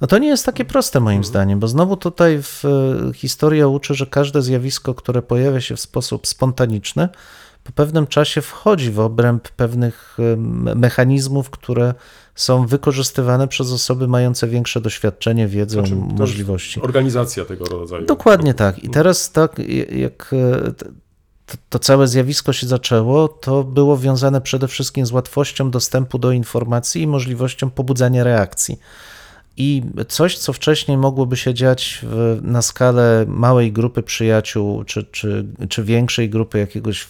[0.01, 3.95] No to nie jest takie proste moim zdaniem, bo znowu tutaj w, e, historia uczy,
[3.95, 7.09] że każde zjawisko, które pojawia się w sposób spontaniczny,
[7.67, 10.17] po pewnym czasie wchodzi w obręb pewnych
[10.75, 11.93] mechanizmów, które
[12.35, 16.81] są wykorzystywane przez osoby mające większe doświadczenie, wiedzę, Znaczy, możliwości.
[16.81, 18.05] Organizacja tego rodzaju.
[18.05, 18.83] Dokładnie tak.
[18.83, 19.61] I teraz tak,
[19.91, 20.71] jak e,
[21.45, 26.31] to, to całe zjawisko się zaczęło, to było wiązane przede wszystkim z łatwością dostępu do
[26.31, 28.79] informacji i możliwością pobudzania reakcji.
[29.57, 35.45] I coś, co wcześniej mogłoby się dziać w, na skalę małej grupy przyjaciół, czy, czy,
[35.69, 37.07] czy większej grupy jakiegoś,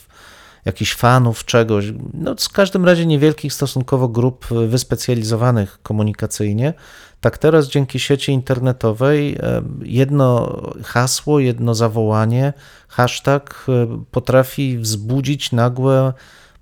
[0.67, 6.73] jakichś fanów czegoś, no w każdym razie niewielkich stosunkowo grup wyspecjalizowanych komunikacyjnie,
[7.21, 12.53] tak teraz dzięki sieci internetowej e, jedno hasło, jedno zawołanie,
[12.87, 16.13] hashtag e, potrafi wzbudzić nagłe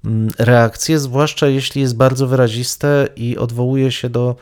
[0.06, 4.36] mm, reakcje, zwłaszcza jeśli jest bardzo wyraziste i odwołuje się do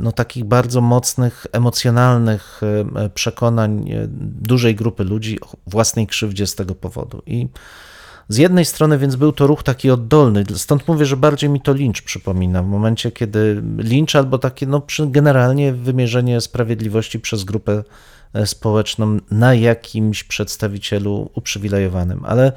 [0.00, 2.60] no, takich bardzo mocnych, emocjonalnych
[2.96, 3.90] e, przekonań
[4.40, 7.22] dużej grupy ludzi o własnej krzywdzie z tego powodu.
[7.26, 7.48] I
[8.32, 11.72] z jednej strony więc był to ruch taki oddolny, stąd mówię, że bardziej mi to
[11.72, 17.84] lincz przypomina, w momencie kiedy lincz albo takie no, generalnie wymierzenie sprawiedliwości przez grupę
[18.34, 22.52] e, społeczną na jakimś przedstawicielu uprzywilejowanym, ale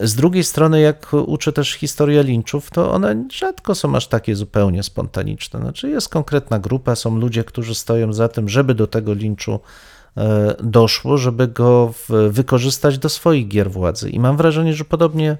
[0.00, 4.82] z drugiej strony, jak uczy też historia linczów, to one rzadko są aż takie zupełnie
[4.82, 5.60] spontaniczne.
[5.60, 9.60] Znaczy jest konkretna grupa, są ludzie, którzy stoją za tym, żeby do tego linczu
[10.62, 11.94] doszło, żeby go
[12.30, 14.10] wykorzystać do swoich gier władzy.
[14.10, 15.36] I mam wrażenie, że podobnie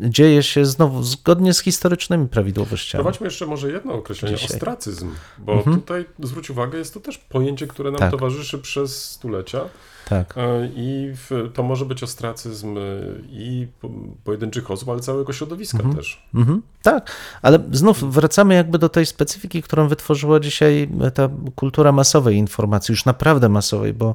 [0.00, 3.04] dzieje się znowu zgodnie z historycznymi prawidłowościami.
[3.04, 4.56] Prowadźmy jeszcze może jedno określenie, Dzisiaj.
[4.56, 8.10] ostracyzm, bo tutaj zwróć uwagę, jest to też pojęcie, które nam Tak.
[8.10, 9.60] towarzyszy przez stulecia
[10.08, 10.34] Tak.
[10.36, 12.80] e, i w, to może być ostracyzm e,
[13.30, 13.90] i po-
[14.24, 16.26] pojedynczych osób, ale całego środowiska też.
[16.34, 17.10] Mhm, tak,
[17.42, 23.04] ale znów wracamy jakby do tej specyfiki, którą wytworzyła dzisiaj ta kultura masowej informacji, już
[23.04, 24.14] naprawdę masowej, bo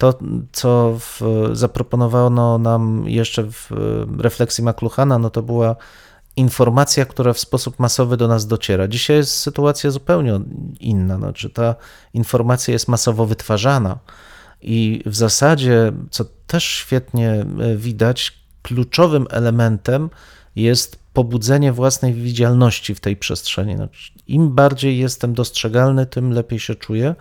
[0.00, 0.18] to,
[0.52, 1.20] co w,
[1.52, 3.70] zaproponowano nam jeszcze w
[4.18, 5.76] refleksji McLuhana, no to była
[6.36, 8.88] informacja, która w sposób masowy do nas dociera.
[8.88, 10.40] Dzisiaj jest sytuacja zupełnie
[10.80, 11.74] inna, znaczy ta
[12.14, 13.98] informacja jest masowo wytwarzana
[14.62, 18.32] i w zasadzie, co też świetnie e, widać,
[18.62, 20.10] kluczowym elementem
[20.56, 23.76] jest pobudzenie własnej widzialności w tej przestrzeni.
[23.76, 27.14] Znaczy, Im bardziej jestem dostrzegalny, tym lepiej się czuję.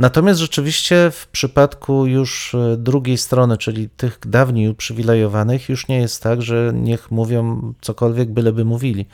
[0.00, 6.22] Natomiast rzeczywiście w przypadku już e, drugiej strony, czyli tych dawniej uprzywilejowanych, już nie jest
[6.22, 9.06] tak, że niech mówią cokolwiek, byleby mówili.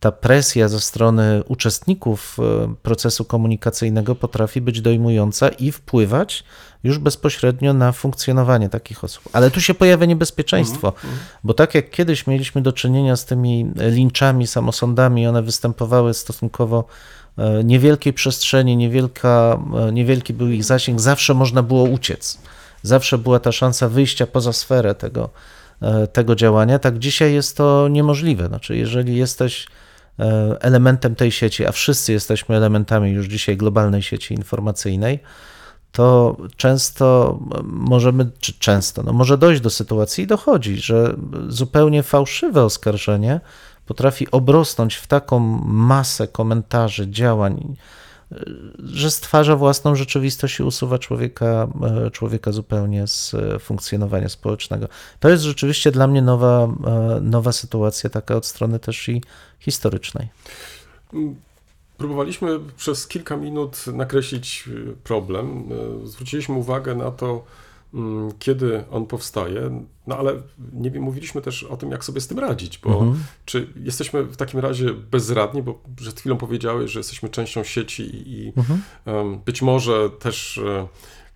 [0.00, 6.44] Ta presja ze strony uczestników e, procesu komunikacyjnego potrafi być dojmująca i wpływać
[6.84, 9.22] już bezpośrednio na funkcjonowanie takich osób.
[9.32, 10.92] Ale tu się pojawia niebezpieczeństwo,
[11.44, 16.84] bo tak jak kiedyś mieliśmy do czynienia z tymi linczami, samosądami, one występowały stosunkowo
[17.64, 19.58] niewielkiej przestrzeni, niewielka,
[19.88, 22.38] e, niewielki był ich zasięg, zawsze można było uciec.
[22.82, 25.30] Zawsze była ta szansa wyjścia poza sferę tego,
[25.82, 26.78] e, tego działania.
[26.78, 28.46] Tak dzisiaj jest to niemożliwe.
[28.46, 29.66] Znaczy, jeżeli jesteś
[30.18, 35.18] e, elementem tej sieci, a wszyscy jesteśmy elementami już dzisiaj globalnej sieci informacyjnej,
[35.92, 41.14] to często możemy, czy często, no może dojść do sytuacji i dochodzi, że
[41.48, 43.40] zupełnie fałszywe oskarżenie
[43.88, 47.76] potrafi obrosnąć w taką masę komentarzy, działań,
[48.78, 51.68] że stwarza własną rzeczywistość i usuwa człowieka,
[52.06, 54.88] e, człowieka zupełnie z e, funkcjonowania społecznego.
[55.20, 59.22] To jest rzeczywiście dla mnie nowa, e, nowa sytuacja, taka od strony też i
[59.58, 60.28] historycznej.
[61.98, 64.68] Próbowaliśmy przez kilka minut nakreślić
[65.04, 65.68] problem.
[66.04, 67.44] Zwróciliśmy uwagę na to,
[68.38, 72.38] kiedy on powstaje, no ale nie wiem, mówiliśmy też o tym, jak sobie z tym
[72.38, 73.14] radzić, bo
[73.44, 78.52] czy jesteśmy w takim razie bezradni, bo przed chwilą powiedziałeś, że jesteśmy częścią sieci i
[79.04, 80.88] em, być może też e,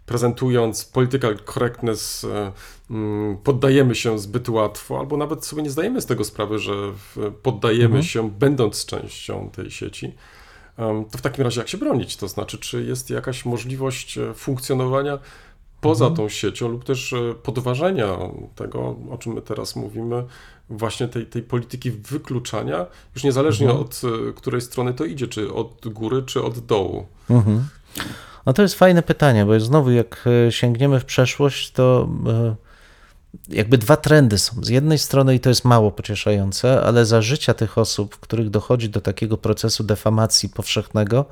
[0.07, 2.53] prezentując political correctness e,
[2.91, 6.73] mm, poddajemy się zbyt łatwo, albo nawet sobie nie zdajemy z tego sprawy, że
[7.43, 10.15] poddajemy się będąc częścią tej sieci.
[11.11, 12.17] To w takim razie jak się bronić?
[12.17, 15.19] To znaczy, czy jest jakaś możliwość e, funkcjonowania
[15.83, 18.19] poza tą siecią lub też e, podważenia
[18.55, 20.25] tego, o czym my teraz mówimy,
[20.71, 25.89] właśnie tej, tej polityki wykluczania, już niezależnie od e, której strony to idzie, czy od
[25.89, 27.07] góry, czy od dołu.
[28.47, 32.09] No to jest fajne pytanie, bo znowu jak e, sięgniemy w przeszłość, to
[33.49, 34.65] jakby dwa trendy są.
[34.65, 38.51] Z jednej strony, i to jest mało pocieszające, ale za życia tych osób, w których
[38.51, 41.25] dochodzi do takiego procesu defamacji powszechnego,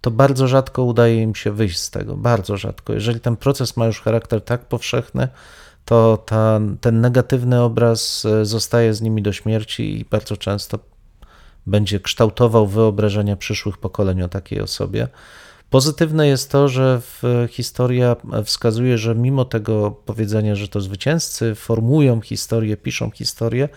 [0.00, 2.16] to bardzo rzadko udaje im się wyjść z tego.
[2.16, 2.92] Bardzo rzadko.
[2.92, 5.28] Jeżeli ten proces ma już charakter tak powszechny,
[5.84, 10.78] to ta, ten negatywny obraz e, zostaje z nimi do śmierci i bardzo często
[11.66, 15.08] będzie kształtował wyobrażenia przyszłych pokoleń o takiej osobie.
[15.70, 17.00] Pozytywne jest to, że
[17.50, 23.68] historia wskazuje, że mimo tego powiedzenia, że to zwycięzcy formują historię, piszą historię,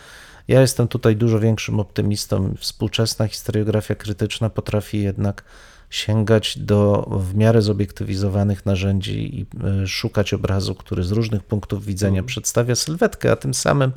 [0.47, 2.53] ja jestem tutaj dużo większym optymistą.
[2.59, 5.43] Współczesna historiografia krytyczna potrafi jednak
[5.91, 9.45] sięgać do w miarę zobiektywizowanych narzędzi i
[9.83, 13.91] y, szukać obrazu, który z różnych punktów widzenia przedstawia sylwetkę, a tym samym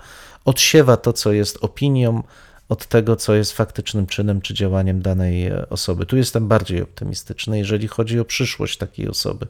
[0.44, 2.22] odsiewa to, co jest opinią,
[2.68, 6.06] od tego, co jest faktycznym czynem czy działaniem danej e, osoby.
[6.06, 9.46] Tu jestem bardziej optymistyczny, jeżeli chodzi o przyszłość takiej osoby.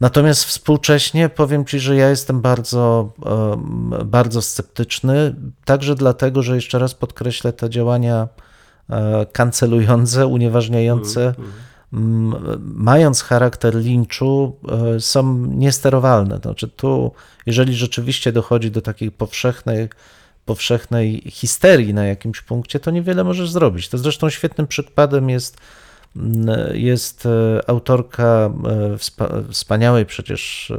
[0.00, 5.34] Natomiast współcześnie powiem Ci, że ja jestem bardzo, em, bardzo sceptyczny,
[5.64, 8.51] także dlatego, że jeszcze raz podkreślę te działania e,
[9.32, 11.34] kancelujące, unieważniające,
[11.92, 14.56] m, mając charakter linczu,
[14.96, 16.38] e, są niesterowalne.
[16.38, 17.12] Znaczy tu,
[17.46, 19.88] jeżeli rzeczywiście dochodzi do takiej powszechnej,
[20.44, 23.88] powszechnej histerii na jakimś punkcie, to niewiele możesz zrobić.
[23.88, 25.56] To zresztą świetnym przykładem jest,
[26.16, 28.50] mm, jest e, autorka e,
[28.96, 30.72] wspa- wspaniałej przecież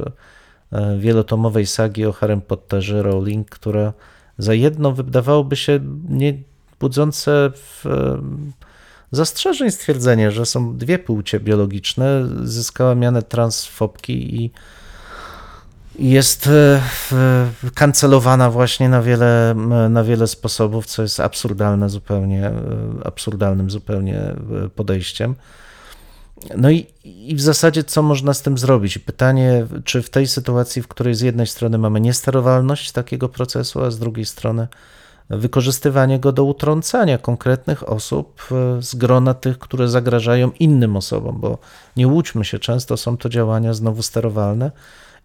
[0.72, 3.92] e, wielotomowej sagi o Harrym Potterze Rowling, która
[4.38, 6.34] za jedno wydawałoby się nie
[6.80, 7.84] budzące w,
[9.12, 14.50] zastrzeżeń stwierdzenie, że są dwie płcie biologiczne, zyskała mianę transfobki i
[15.98, 16.80] jest e,
[17.74, 19.54] kancelowana właśnie na wiele,
[19.90, 22.52] na wiele sposobów, co jest absurdalne zupełnie, e,
[23.04, 24.36] absurdalnym zupełnie e,
[24.74, 25.34] podejściem.
[26.56, 28.98] No i, i w zasadzie co można z tym zrobić?
[28.98, 33.90] Pytanie, czy w tej sytuacji, w której z jednej strony mamy niesterowalność takiego procesu, a
[33.90, 34.68] z drugiej strony
[35.30, 41.58] wykorzystywanie go do utrącania konkretnych osób e, z grona tych, które zagrażają innym osobom, bo
[41.96, 44.70] nie łudźmy się, często są to działania znowu sterowalne.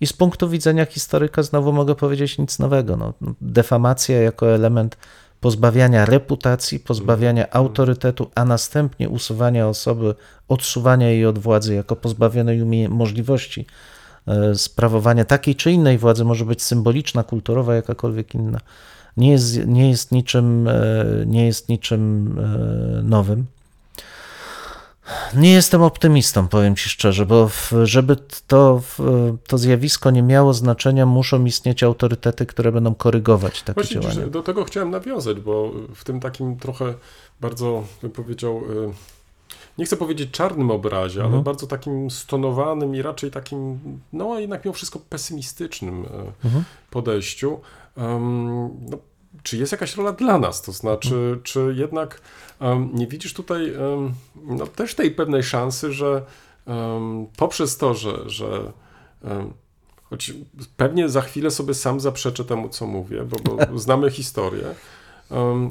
[0.01, 2.97] I z punktu widzenia historyka znowu mogę powiedzieć nic nowego.
[2.97, 4.97] No, defamacja jako element
[5.39, 10.15] pozbawiania reputacji, pozbawiania autorytetu, a następnie usuwania osoby,
[10.47, 13.65] odsuwania jej od władzy jako pozbawionej możliwości
[14.27, 18.59] e, sprawowania takiej czy innej władzy, może być symboliczna, kulturowa, jakakolwiek inna,
[19.17, 20.73] nie jest, nie jest niczym, e,
[21.25, 23.45] nie jest niczym e, nowym.
[25.35, 27.49] Nie jestem optymistą, powiem Ci szczerze, bo
[27.83, 28.15] żeby
[28.47, 28.81] to,
[29.47, 34.27] to zjawisko nie miało znaczenia, muszą istnieć autorytety, które będą korygować takie Właśnie działania.
[34.27, 36.93] do tego chciałem nawiązać, bo w tym takim trochę
[37.41, 38.57] bardzo, bym powiedział,
[38.89, 38.93] y,
[39.77, 41.33] nie chcę powiedzieć czarnym obrazie, Mhm.
[41.35, 43.79] ale bardzo takim stonowanym i raczej takim,
[44.13, 46.05] no a jednak mimo wszystko pesymistycznym
[46.45, 46.63] Mhm.
[46.91, 47.59] podejściu.
[47.97, 48.97] No,
[49.43, 50.61] czy jest jakaś rola dla nas?
[50.61, 52.21] To znaczy, czy jednak
[52.93, 53.73] nie widzisz tutaj
[54.35, 56.25] no, też tej pewnej szansy, że
[57.37, 58.71] poprzez to, że, że
[60.03, 60.33] choć
[60.77, 64.75] pewnie za chwilę sobie sam zaprzeczę temu, co mówię, bo, bo znamy historię,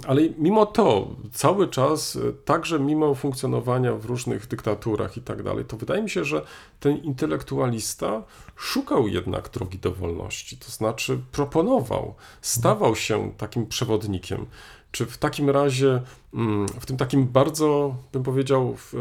[0.07, 5.65] ale mimo to cały czas, e, także mimo funkcjonowania w różnych dyktaturach i tak dalej,
[5.65, 6.43] to wydaje mi się, że
[6.81, 8.23] ten intelektualista
[8.57, 14.47] szukał jednak drogi do wolności, to znaczy proponował, stawał się takim przewodnikiem.
[14.93, 16.03] Czy w takim razie,
[16.35, 18.95] mm, w tym takim bardzo, bym powiedział, w,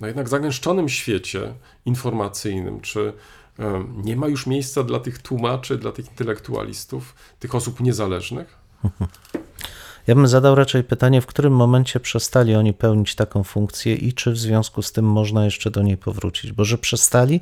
[0.00, 1.54] no jednak zagęszczonym świecie
[1.86, 3.12] informacyjnym, czy
[3.58, 8.58] em, nie ma już miejsca dla tych tłumaczy, dla tych intelektualistów, tych osób niezależnych?
[10.10, 14.32] Ja bym zadał raczej pytanie, w którym momencie przestali oni pełnić taką funkcję i czy
[14.32, 16.52] w związku z tym można jeszcze do niej powrócić.
[16.52, 17.40] Bo że przestali,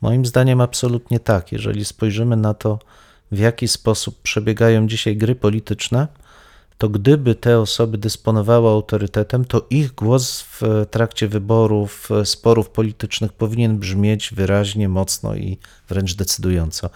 [0.00, 1.52] moim zdaniem absolutnie tak.
[1.52, 2.78] Jeżeli spojrzymy na to,
[3.32, 6.08] w jaki sposób przebiegają dzisiaj gry polityczne,
[6.78, 13.78] to gdyby te osoby dysponowały autorytetem, to ich głos w trakcie wyborów, sporów politycznych powinien
[13.78, 15.58] brzmieć wyraźnie, mocno i
[15.88, 16.90] wręcz decydująco.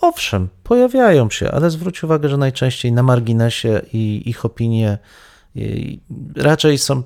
[0.00, 4.98] Owszem, pojawiają się, ale zwróć uwagę, że najczęściej na marginesie i ich opinie
[6.36, 7.02] raczej są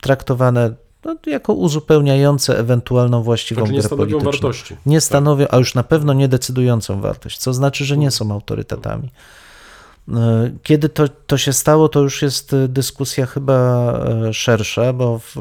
[0.00, 0.74] traktowane
[1.04, 4.32] no, jako uzupełniające ewentualną właściwą Znaczy nie grę stanowią polityczną.
[4.32, 4.76] wartości.
[4.86, 9.10] Nie stanowią, a już na pewno nie decydującą wartość, co znaczy, że nie są autorytetami.
[10.08, 13.54] E, Kiedy to, to się stało, to już jest e, dyskusja chyba
[14.28, 15.34] e, szersza, bo w,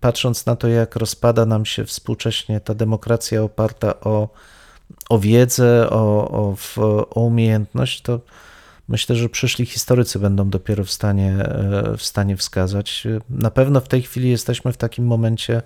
[0.00, 4.28] patrząc na to, jak rozpada nam się współcześnie ta demokracja oparta o,
[5.08, 6.56] o wiedzę, o, o,
[7.10, 8.20] o umiejętność, to
[8.88, 13.06] myślę, że przyszli historycy będą dopiero w stanie, e, w stanie wskazać.
[13.30, 15.62] Na pewno w tej chwili jesteśmy w takim momencie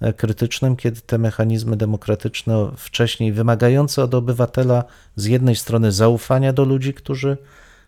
[0.00, 4.84] e, krytycznym, kiedy te mechanizmy demokratyczne, wcześniej wymagające od obywatela
[5.16, 7.36] z jednej strony zaufania do ludzi, którzy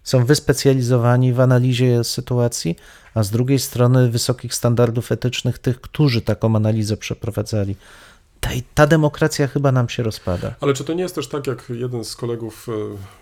[0.02, 2.76] są wyspecjalizowani w analizie sytuacji,
[3.14, 7.76] a z drugiej strony wysokich standardów etycznych tych, którzy taką analizę przeprowadzali.
[8.40, 10.54] Ta, ta demokracja chyba nam się rozpada.
[10.60, 12.66] Ale czy to nie jest też tak, jak jeden z kolegów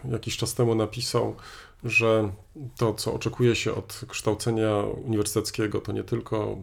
[0.06, 1.36] e, jakiś czas temu napisał,
[1.84, 2.32] że
[2.76, 6.56] to, co oczekuje się od kształcenia uniwersyteckiego, to nie tylko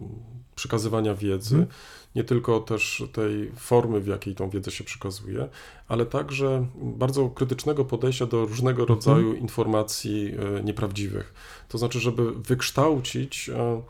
[0.54, 1.66] przekazywania wiedzy,
[2.14, 5.48] nie tylko też tej formy, w jakiej tą wiedzę się przekazuje,
[5.88, 11.34] ale także bardzo krytycznego podejścia do różnego rodzaju informacji e, nieprawdziwych.
[11.68, 13.82] To znaczy, żeby wykształcić e,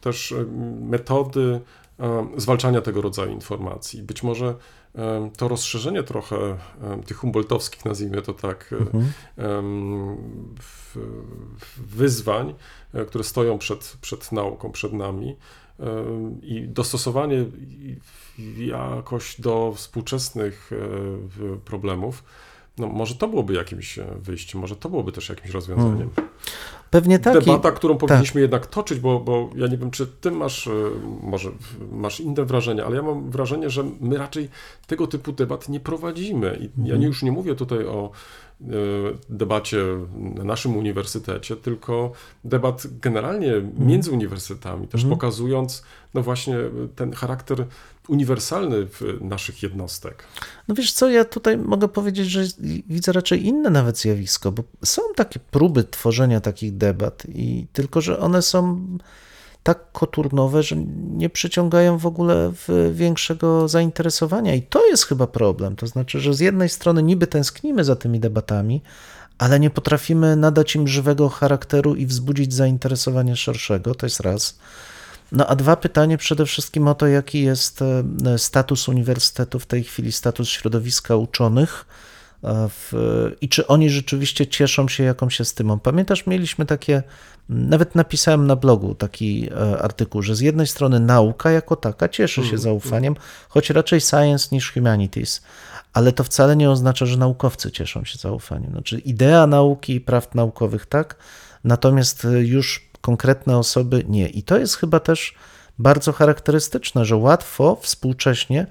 [0.00, 0.34] też
[0.80, 1.60] metody
[2.36, 4.02] zwalczania tego rodzaju informacji.
[4.02, 4.54] Być może
[4.94, 6.56] e, to rozszerzenie trochę e,
[7.06, 8.84] tych humboldtowskich, nazwijmy to tak, e,
[10.60, 10.96] w-
[11.76, 12.54] wyzwań,
[12.94, 15.36] e, które stoją przed, przed nauką, przed nami
[16.42, 17.44] i dostosowanie
[18.56, 22.24] jakoś do współczesnych e, problemów,
[22.78, 26.10] no może to byłoby jakimś e, wyjściem, może to byłoby też jakimś rozwiązaniem.
[26.90, 27.34] Pewnie tak.
[27.34, 30.72] Debata, którą powinniśmy jednak toczyć, bo, bo ja nie wiem, czy ty masz, e,
[31.22, 31.50] może
[31.92, 34.48] masz inne wrażenie, ale ja mam wrażenie, że my raczej
[34.86, 36.58] tego typu debat nie prowadzimy.
[36.60, 38.10] I ja nie, już nie mówię tutaj o
[39.28, 39.78] debacie
[40.16, 42.12] na naszym uniwersytecie, tylko
[42.44, 45.82] debat generalnie między uniwersytetami, też pokazując
[46.14, 46.56] no właśnie
[46.96, 47.66] ten charakter
[48.08, 50.24] uniwersalny w naszych jednostek.
[50.68, 52.44] No wiesz co, ja tutaj mogę powiedzieć, że
[52.88, 58.18] widzę raczej inne nawet zjawisko, bo są takie próby tworzenia takich debat i tylko, że
[58.18, 58.86] one są
[59.68, 60.76] tak koturnowe, że
[61.10, 62.52] nie przyciągają w ogóle
[62.92, 65.76] większego zainteresowania i to jest chyba problem.
[65.76, 68.82] To znaczy, że z jednej strony niby tęsknimy za tymi debatami,
[69.38, 74.58] ale nie potrafimy nadać im żywego charakteru i wzbudzić zainteresowania szerszego, to jest raz.
[75.32, 79.84] No a dwa pytanie przede wszystkim o to, jaki jest e, status uniwersytetu w tej
[79.84, 81.84] chwili, status środowiska uczonych
[82.42, 82.92] w,
[83.40, 85.78] i czy oni rzeczywiście cieszą się jakąś estymą.
[85.78, 87.02] Pamiętasz, mieliśmy takie,
[87.48, 92.44] nawet napisałem na blogu taki e, artykuł, że z jednej strony nauka jako taka cieszy
[92.44, 93.14] się zaufaniem,
[93.48, 95.42] choć raczej science niż humanities,
[95.92, 98.70] ale to wcale nie oznacza, że naukowcy cieszą się zaufaniem.
[98.70, 101.16] Znaczy idea nauki i praw naukowych tak,
[101.64, 104.28] natomiast e, już konkretne osoby nie.
[104.28, 105.34] I to jest chyba też
[105.78, 108.66] bardzo charakterystyczne, że łatwo współcześnie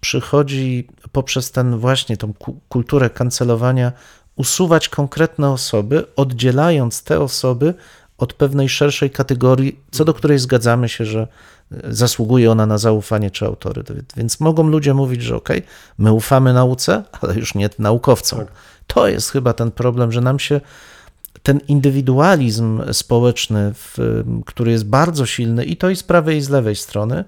[0.00, 3.92] przychodzi poprzez ten właśnie tą ku- kulturę kancelowania
[4.36, 7.74] usuwać konkretne osoby, oddzielając te osoby
[8.18, 11.20] od pewnej szerszej kategorii, co do której zgadzamy się, że
[11.72, 14.12] e, zasługuje ona na zaufanie czy autorytet.
[14.16, 15.62] Więc mogą ludzie mówić, że okej,
[15.98, 18.40] my ufamy nauce, ale już nie naukowcom.
[18.86, 20.60] To jest chyba ten problem, że nam się
[21.42, 26.48] ten indywidualizm społeczny, w, który jest bardzo silny i to i z prawej i z
[26.48, 27.24] lewej strony,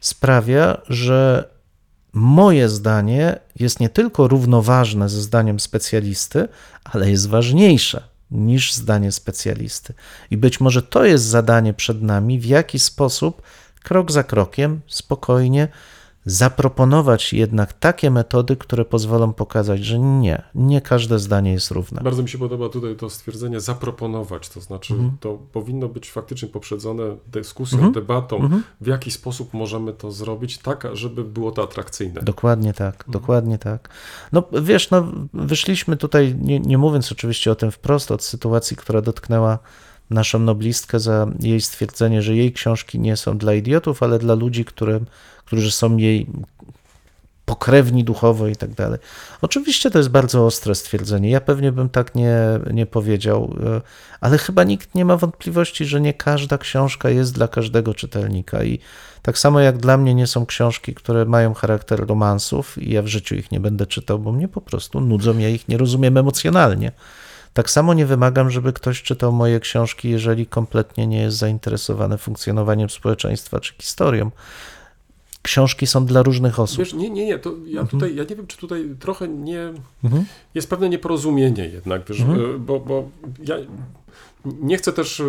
[0.00, 1.48] sprawia, że
[2.12, 6.48] moje zdanie jest nie tylko równoważne ze zdaniem specjalisty,
[6.84, 9.94] ale jest ważniejsze niż zdanie specjalisty.
[10.30, 13.42] I być może to jest zadanie przed nami, w jaki sposób,
[13.82, 15.68] krok za krokiem, spokojnie,
[16.24, 22.00] zaproponować jednak takie metody, które pozwolą pokazać, że nie, nie każde zdanie jest równe.
[22.04, 25.12] Bardzo mi się podoba tutaj to stwierdzenie zaproponować, to znaczy Mhm.
[25.20, 28.62] to powinno być faktycznie poprzedzone dyskusją, debatą, Mhm.
[28.80, 32.20] w jaki sposób możemy to zrobić tak, żeby było to atrakcyjne.
[32.22, 33.88] Dokładnie tak, dokładnie tak.
[34.32, 39.00] No wiesz, no, wyszliśmy tutaj, nie, nie mówiąc oczywiście o tym wprost, od sytuacji, która
[39.02, 39.58] dotknęła
[40.10, 44.64] naszą noblistkę za jej stwierdzenie, że jej książki nie są dla idiotów, ale dla ludzi,
[44.64, 45.00] które,
[45.48, 46.26] którzy są jej
[47.44, 48.98] pokrewni duchowo i tak dalej.
[49.42, 51.30] Oczywiście to jest bardzo ostre stwierdzenie.
[51.30, 52.38] Ja pewnie bym tak nie,
[52.72, 53.80] nie powiedział, e,
[54.20, 58.64] ale chyba nikt nie ma wątpliwości, że nie każda książka jest dla każdego czytelnika.
[58.64, 58.78] I
[59.22, 63.06] tak samo jak dla mnie nie są książki, które mają charakter romansów, i ja w
[63.06, 66.92] życiu ich nie będę czytał, bo mnie po prostu nudzą, ja ich nie rozumiem emocjonalnie.
[67.52, 72.90] Tak samo nie wymagam, żeby ktoś czytał moje książki, jeżeli kompletnie nie jest zainteresowany funkcjonowaniem
[72.90, 74.30] społeczeństwa czy historią.
[75.42, 76.78] Książki są dla różnych osób.
[76.78, 77.88] Wiesz, nie, nie, nie, to ja Mhm.
[77.88, 79.72] tutaj, ja nie wiem, czy tutaj trochę nie,
[80.54, 82.54] jest pewne nieporozumienie jednak, wiesz, Mhm.
[82.54, 83.08] y, bo, bo
[83.44, 83.56] ja
[84.44, 85.22] nie chcę też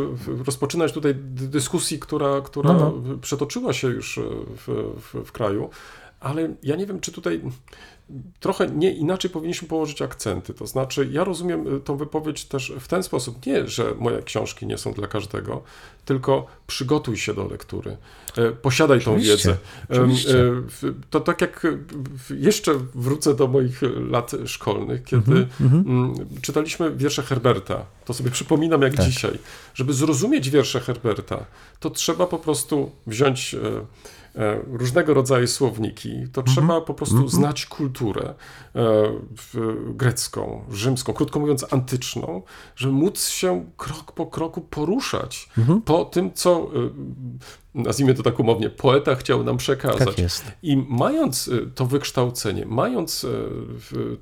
[0.45, 4.21] rozpoczynać tutaj dy- dyskusji, która, która No, przetoczyła się już y,
[4.67, 5.69] w, w, w kraju,
[6.19, 7.41] ale ja nie wiem, czy tutaj
[8.39, 10.53] trochę nie inaczej powinniśmy położyć akcenty.
[10.53, 14.65] To znaczy, ja rozumiem y, tą wypowiedź też w ten sposób, nie, że moje książki
[14.67, 15.61] nie są dla każdego,
[16.05, 17.97] tylko przygotuj się do lektury,
[18.37, 19.57] e, posiadaj tą Oczywiście, wiedzę.
[19.89, 20.39] Em, oczywiście.
[20.39, 21.77] e, To tak jak e,
[22.35, 27.85] jeszcze wrócę do moich lat szkolnych, kiedy Mhm, mm, czytaliśmy wiersze Herberta.
[28.05, 29.05] To sobie przypominam jak Tak.
[29.05, 29.39] dzisiaj.
[29.73, 31.45] Żeby zrozumieć wiersze Herberta,
[31.79, 33.85] to trzeba po prostu wziąć e, e,
[34.71, 36.09] różnego rodzaju słowniki.
[36.33, 36.45] To Mhm.
[36.45, 38.33] trzeba po prostu znać kulturę
[38.75, 38.81] e,
[39.93, 42.41] grecką, rzymską, krótko mówiąc antyczną,
[42.75, 45.81] żeby móc się krok po kroku poruszać Mhm.
[45.81, 46.89] po tym, co e,
[47.75, 50.15] nazwijmy to tak umownie, poeta chciał nam przekazać.
[50.45, 50.57] Tak.
[50.63, 53.25] I mając to wykształcenie, mając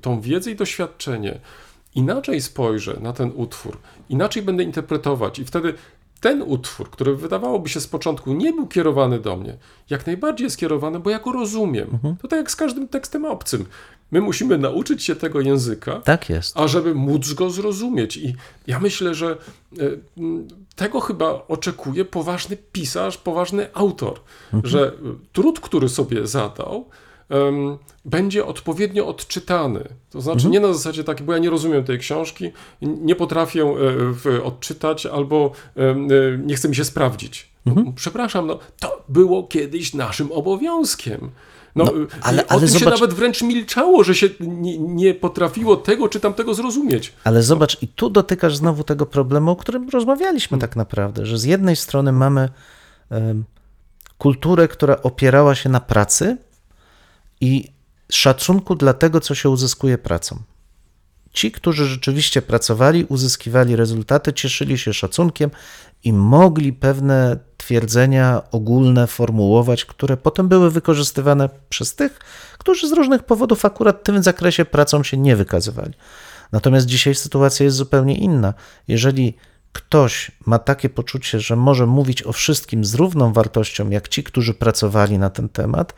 [0.00, 1.40] tą wiedzę i doświadczenie,
[1.94, 3.78] inaczej spojrzę na ten utwór,
[4.08, 5.74] inaczej będę interpretować i wtedy
[6.20, 9.56] ten utwór, który wydawałoby się z początku nie był kierowany do mnie,
[9.90, 11.88] jak najbardziej jest kierowany, bo ja go rozumiem.
[11.92, 12.16] Mhm.
[12.16, 13.66] To tak jak z każdym tekstem obcym.
[14.10, 16.56] My musimy nauczyć się tego języka, Tak jest.
[16.56, 18.16] a żeby móc go zrozumieć.
[18.16, 18.34] I
[18.66, 19.36] ja myślę, że
[19.78, 19.82] e,
[20.76, 24.20] tego chyba oczekuje poważny pisarz, poważny autor,
[24.64, 24.92] że e,
[25.32, 26.88] trud, który sobie zadał,
[28.04, 29.84] będzie odpowiednio odczytany.
[30.10, 32.50] To znaczy nie na zasadzie takiej, bo ja nie rozumiem tej książki,
[32.82, 33.64] nie potrafię
[34.36, 35.94] e, odczytać albo e,
[36.38, 37.48] nie chce mi się sprawdzić.
[37.66, 41.30] No, Przepraszam, no, to było kiedyś naszym obowiązkiem.
[41.76, 45.14] No, No, ale, ale- o tym się zobacz- nawet wręcz milczało, że się nie, nie
[45.14, 47.12] potrafiło tego czy tamtego zrozumieć.
[47.24, 51.44] Ale zobacz, i tu dotykasz znowu tego problemu, o którym rozmawialiśmy tak naprawdę, że z
[51.44, 52.48] jednej strony mamy
[54.18, 56.36] kulturę, która opierała się na pracy
[57.40, 57.72] i
[58.12, 60.42] szacunku dla tego, co się uzyskuje pracą.
[61.32, 65.50] Ci, którzy rzeczywiście pracowali, uzyskiwali rezultaty, cieszyli się szacunkiem
[66.04, 72.18] i mogli pewne twierdzenia ogólne formułować, które potem były wykorzystywane przez tych,
[72.58, 75.94] którzy z różnych powodów akurat w tym zakresie pracą się nie wykazywali.
[76.52, 78.54] Natomiast dzisiaj sytuacja jest zupełnie inna.
[78.88, 79.34] Jeżeli
[79.72, 84.54] ktoś ma takie poczucie, że może mówić o wszystkim z równą wartością jak ci, którzy
[84.54, 85.94] pracowali na ten temat,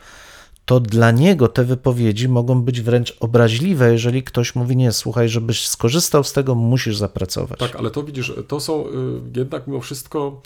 [0.65, 5.67] to dla niego te wypowiedzi mogą być wręcz obraźliwe, jeżeli ktoś mówi: Nie, słuchaj, żebyś
[5.67, 7.59] skorzystał z tego, musisz zapracować.
[7.59, 8.91] Tak, ale to widzisz, to są y,
[9.35, 10.41] jednak mimo wszystko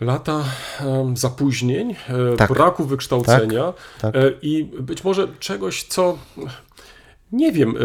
[0.00, 0.44] lata
[1.14, 2.52] zapóźnień, e, Tak.
[2.52, 4.16] braku wykształcenia tak.
[4.16, 6.18] e, i być może czegoś, co
[7.32, 7.80] nie wiem, e,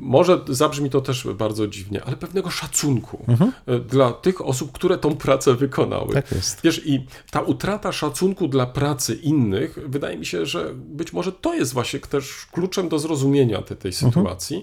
[0.00, 3.24] może zabrzmi to też bardzo dziwnie, ale pewnego szacunku
[3.66, 6.14] e, dla tych osób, które tą pracę wykonały.
[6.14, 6.60] Tak jest.
[6.64, 11.54] Wiesz, i ta utrata szacunku dla pracy innych, wydaje mi się, że być może to
[11.54, 14.56] jest właśnie też kluczem do zrozumienia te, tej sytuacji.
[14.56, 14.62] Em,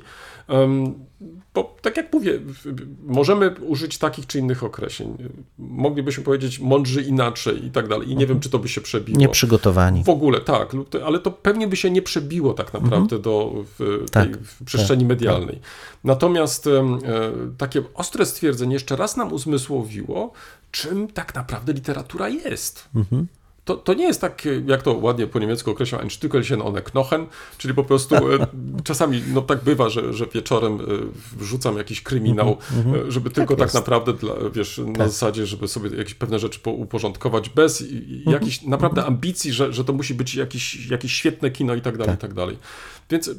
[1.54, 2.40] bo tak jak mówię,
[3.06, 5.18] możemy użyć takich czy innych określeń.
[5.58, 8.12] Moglibyśmy powiedzieć mądrzy inaczej i tak dalej.
[8.12, 9.20] I nie wiem, czy to by się przebiło.
[9.20, 10.04] Nieprzygotowani.
[10.04, 10.72] W ogóle tak,
[11.06, 15.06] ale to pewnie by się nie przebiło tak naprawdę do w, tej, Tak, w przestrzeni
[15.06, 15.60] medialnej.
[16.04, 17.00] Natomiast em, e,
[17.58, 20.32] takie ostre stwierdzenie jeszcze raz nam uzmysłowiło,
[20.72, 22.90] czym tak naprawdę literatura jest.
[23.66, 27.26] To, to nie jest tak, jak to ładnie po niemiecku określa, ein Stückelchen ohne Knochen,
[27.58, 28.48] czyli po prostu e,
[28.84, 30.84] czasami no, tak bywa, że, że wieczorem e,
[31.38, 32.58] wrzucam jakiś kryminał,
[33.08, 33.76] e, żeby tylko tak, jest.
[33.76, 38.62] naprawdę, dla, wiesz, na zasadzie, żeby sobie jakieś pewne rzeczy po- uporządkować bez i jakichś
[38.62, 42.18] naprawdę ambicji, że, że to musi być jakieś, jakieś świetne kino i tak dalej, i
[42.18, 42.58] tak dalej.
[43.10, 43.30] Więc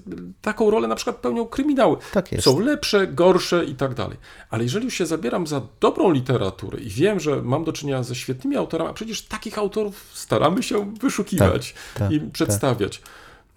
[0.43, 1.97] taką rolę na przykład pełnią kryminały.
[2.13, 2.45] Tak jest.
[2.45, 4.17] Są lepsze, gorsze i tak dalej.
[4.51, 8.15] Ale jeżeli już się zabieram za dobrą literaturę i wiem, że mam do czynienia ze
[8.15, 13.03] świetnymi autorami, a przecież takich autorów staramy się wyszukiwać Tak, tak, i przedstawiać,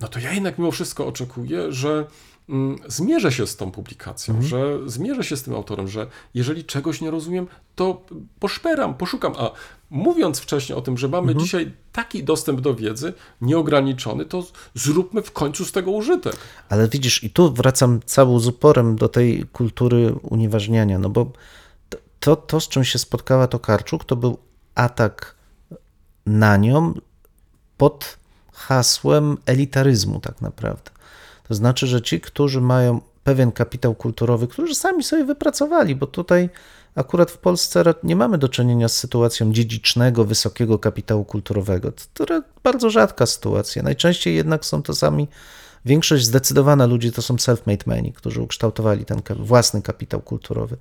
[0.02, 2.06] no to ja jednak mimo wszystko oczekuję, że
[2.50, 4.50] mm, zmierzę się z tą publikacją, Mhm.
[4.50, 8.02] że zmierzę się z tym autorem, że jeżeli czegoś nie rozumiem, to
[8.40, 9.34] poszperam, poszukam.
[9.38, 9.52] A
[9.90, 11.40] mówiąc wcześniej o tym, że mamy Mhm.
[11.46, 14.44] dzisiaj taki dostęp do wiedzy nieograniczony, to
[14.76, 16.36] zróbmy w końcu z tego użytek.
[16.70, 21.32] Ale widzisz, i tu wracam całym z uporem do tej kultury unieważniania, no bo
[21.90, 24.38] to- to, to z czym się spotkała Tokarczuk, to był
[24.76, 25.36] atak
[26.26, 26.94] na nią
[27.78, 28.18] pod
[28.54, 30.92] hasłem elitaryzmu tak naprawdę.
[31.48, 36.50] To znaczy, że ci, którzy mają pewien kapitał kulturowy, którzy sami sobie wypracowali, bo tutaj
[36.96, 41.92] akurat w Polsce nie mamy do czynienia z sytuacją dziedzicznego, wysokiego kapitału kulturowego.
[42.14, 42.26] To,
[42.64, 43.84] bardzo rzadka sytuacja.
[43.84, 45.28] Najczęściej jednak są to sami,
[45.86, 50.78] większość zdecydowana ludzi to są self-made meni, którzy ukształtowali ten własny kapitał kulturowy.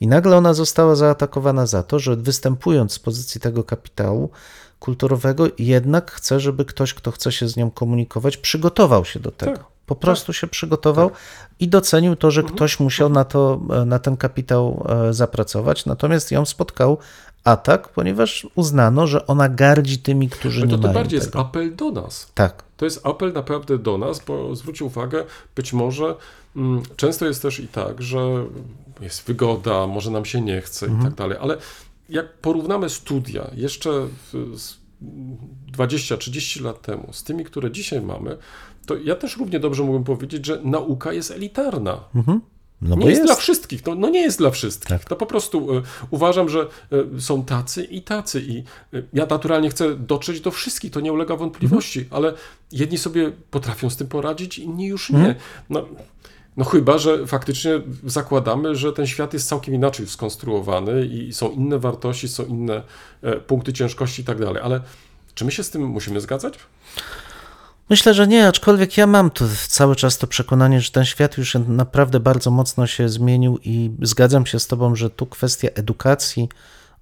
[0.00, 4.30] I nagle ona została zaatakowana za to, że występując z pozycji tego kapitału
[4.80, 9.56] kulturowego, jednak chce, żeby ktoś, kto chce się z nią komunikować, przygotował się do tego.
[9.56, 11.10] Tak, Po prostu się przygotował
[11.60, 15.86] i docenił to, że ktoś musiał na, to, na ten kapitał e, zapracować.
[15.86, 16.98] Natomiast ją spotkał
[17.44, 21.38] atak, ponieważ uznano, że ona gardzi tymi, którzy Ale nie to, to mają bardziej tego.
[21.38, 22.32] jest apel do nas.
[22.34, 25.24] Tak, To jest apel naprawdę do nas, bo zwróć uwagę,
[25.56, 26.14] być może
[26.56, 28.18] mm, często jest też i tak, że
[29.00, 31.56] jest wygoda, może nam się nie chce i tak dalej, ale
[32.08, 33.90] jak porównamy studia jeszcze
[34.32, 34.80] w, z
[35.88, 38.36] 20-30 lat temu z tymi, które dzisiaj mamy,
[38.86, 42.00] to ja też równie dobrze mógłbym powiedzieć, że nauka jest elitarna.
[42.82, 43.28] no nie jest, jest.
[43.28, 43.86] dla wszystkich.
[43.86, 44.88] No, no nie jest dla wszystkich.
[44.88, 45.04] Tak.
[45.04, 46.60] To po prostu e, uważam, że
[47.16, 48.40] e, są tacy i tacy.
[48.40, 52.16] I e, ja naturalnie chcę dotrzeć do wszystkich, to nie ulega wątpliwości, Mhm.
[52.24, 52.34] ale
[52.72, 55.34] jedni sobie potrafią z tym poradzić, inni już nie.
[55.70, 55.86] No,
[56.56, 57.70] no chyba, że faktycznie
[58.04, 62.82] zakładamy, że ten świat jest całkiem inaczej skonstruowany i są inne wartości, są inne
[63.46, 64.62] punkty ciężkości i tak dalej.
[64.62, 64.80] Ale
[65.40, 66.58] czy my się z tym musimy zgadzać?
[67.90, 71.54] Myślę, że nie, aczkolwiek ja mam tu cały czas to przekonanie, że ten świat już
[71.68, 76.48] naprawdę bardzo mocno się zmienił i zgadzam się z Tobą, że tu kwestia edukacji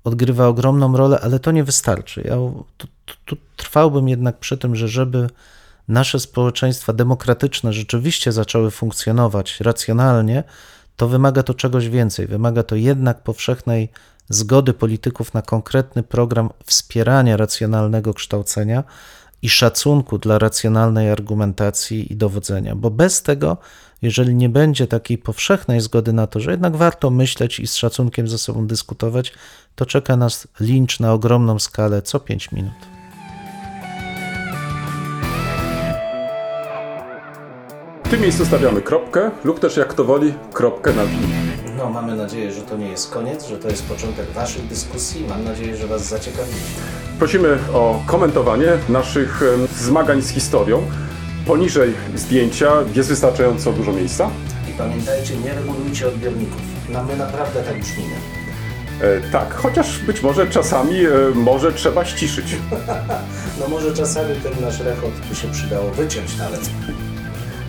[0.05, 2.23] odgrywa ogromną rolę, ale to nie wystarczy.
[2.25, 2.37] Ja
[2.77, 2.87] tu,
[3.25, 5.31] tu, trwałbym jednak przy tym, że żeby
[5.89, 10.45] nasze społeczeństwa demokratyczne rzeczywiście zaczęły funkcjonować racjonalnie,
[10.97, 12.27] to wymaga to czegoś więcej.
[12.27, 13.89] Wymaga to jednak powszechnej
[14.29, 18.85] zgody polityków na konkretny program wspierania racjonalnego kształcenia
[19.43, 23.57] i szacunku dla racjonalnej argumentacji i dowodzenia, bo bez tego,
[24.03, 28.29] jeżeli nie będzie takiej powszechnej zgody na to, że jednak warto myśleć i z szacunkiem
[28.29, 29.33] ze sobą dyskutować,
[29.75, 32.73] to czeka nas lincz na ogromną skalę co 5 minut.
[38.05, 41.48] W tym miejscu stawiamy kropkę lub też jak to woli, kropkę na win.
[41.79, 45.25] No, mamy nadzieję, że to nie jest koniec, że to jest początek Waszych dyskusji.
[45.29, 46.57] Mam nadzieję, że Was zaciekawili.
[47.19, 49.43] Prosimy o komentowanie naszych
[49.79, 50.83] zmagań z historią.
[51.47, 54.31] Poniżej zdjęcia jest wystarczająco dużo miejsca.
[54.71, 56.61] I pamiętajcie, nie regulujcie odbiorników.
[56.89, 58.15] No, my naprawdę tak brzmimy.
[59.01, 62.47] E, tak, chociaż być może czasami e, może trzeba ściszyć.
[63.61, 66.61] No może czasami ten nasz rechot by się przydało wyciąć nawet.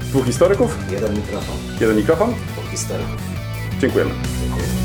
[0.02, 2.34] Dwóch historyków, Jeden mikrofon, jeden mikrofon.
[2.54, 3.39] dwóch historyków.
[3.80, 4.12] Dziękujemy.
[4.42, 4.79] Dziękuję.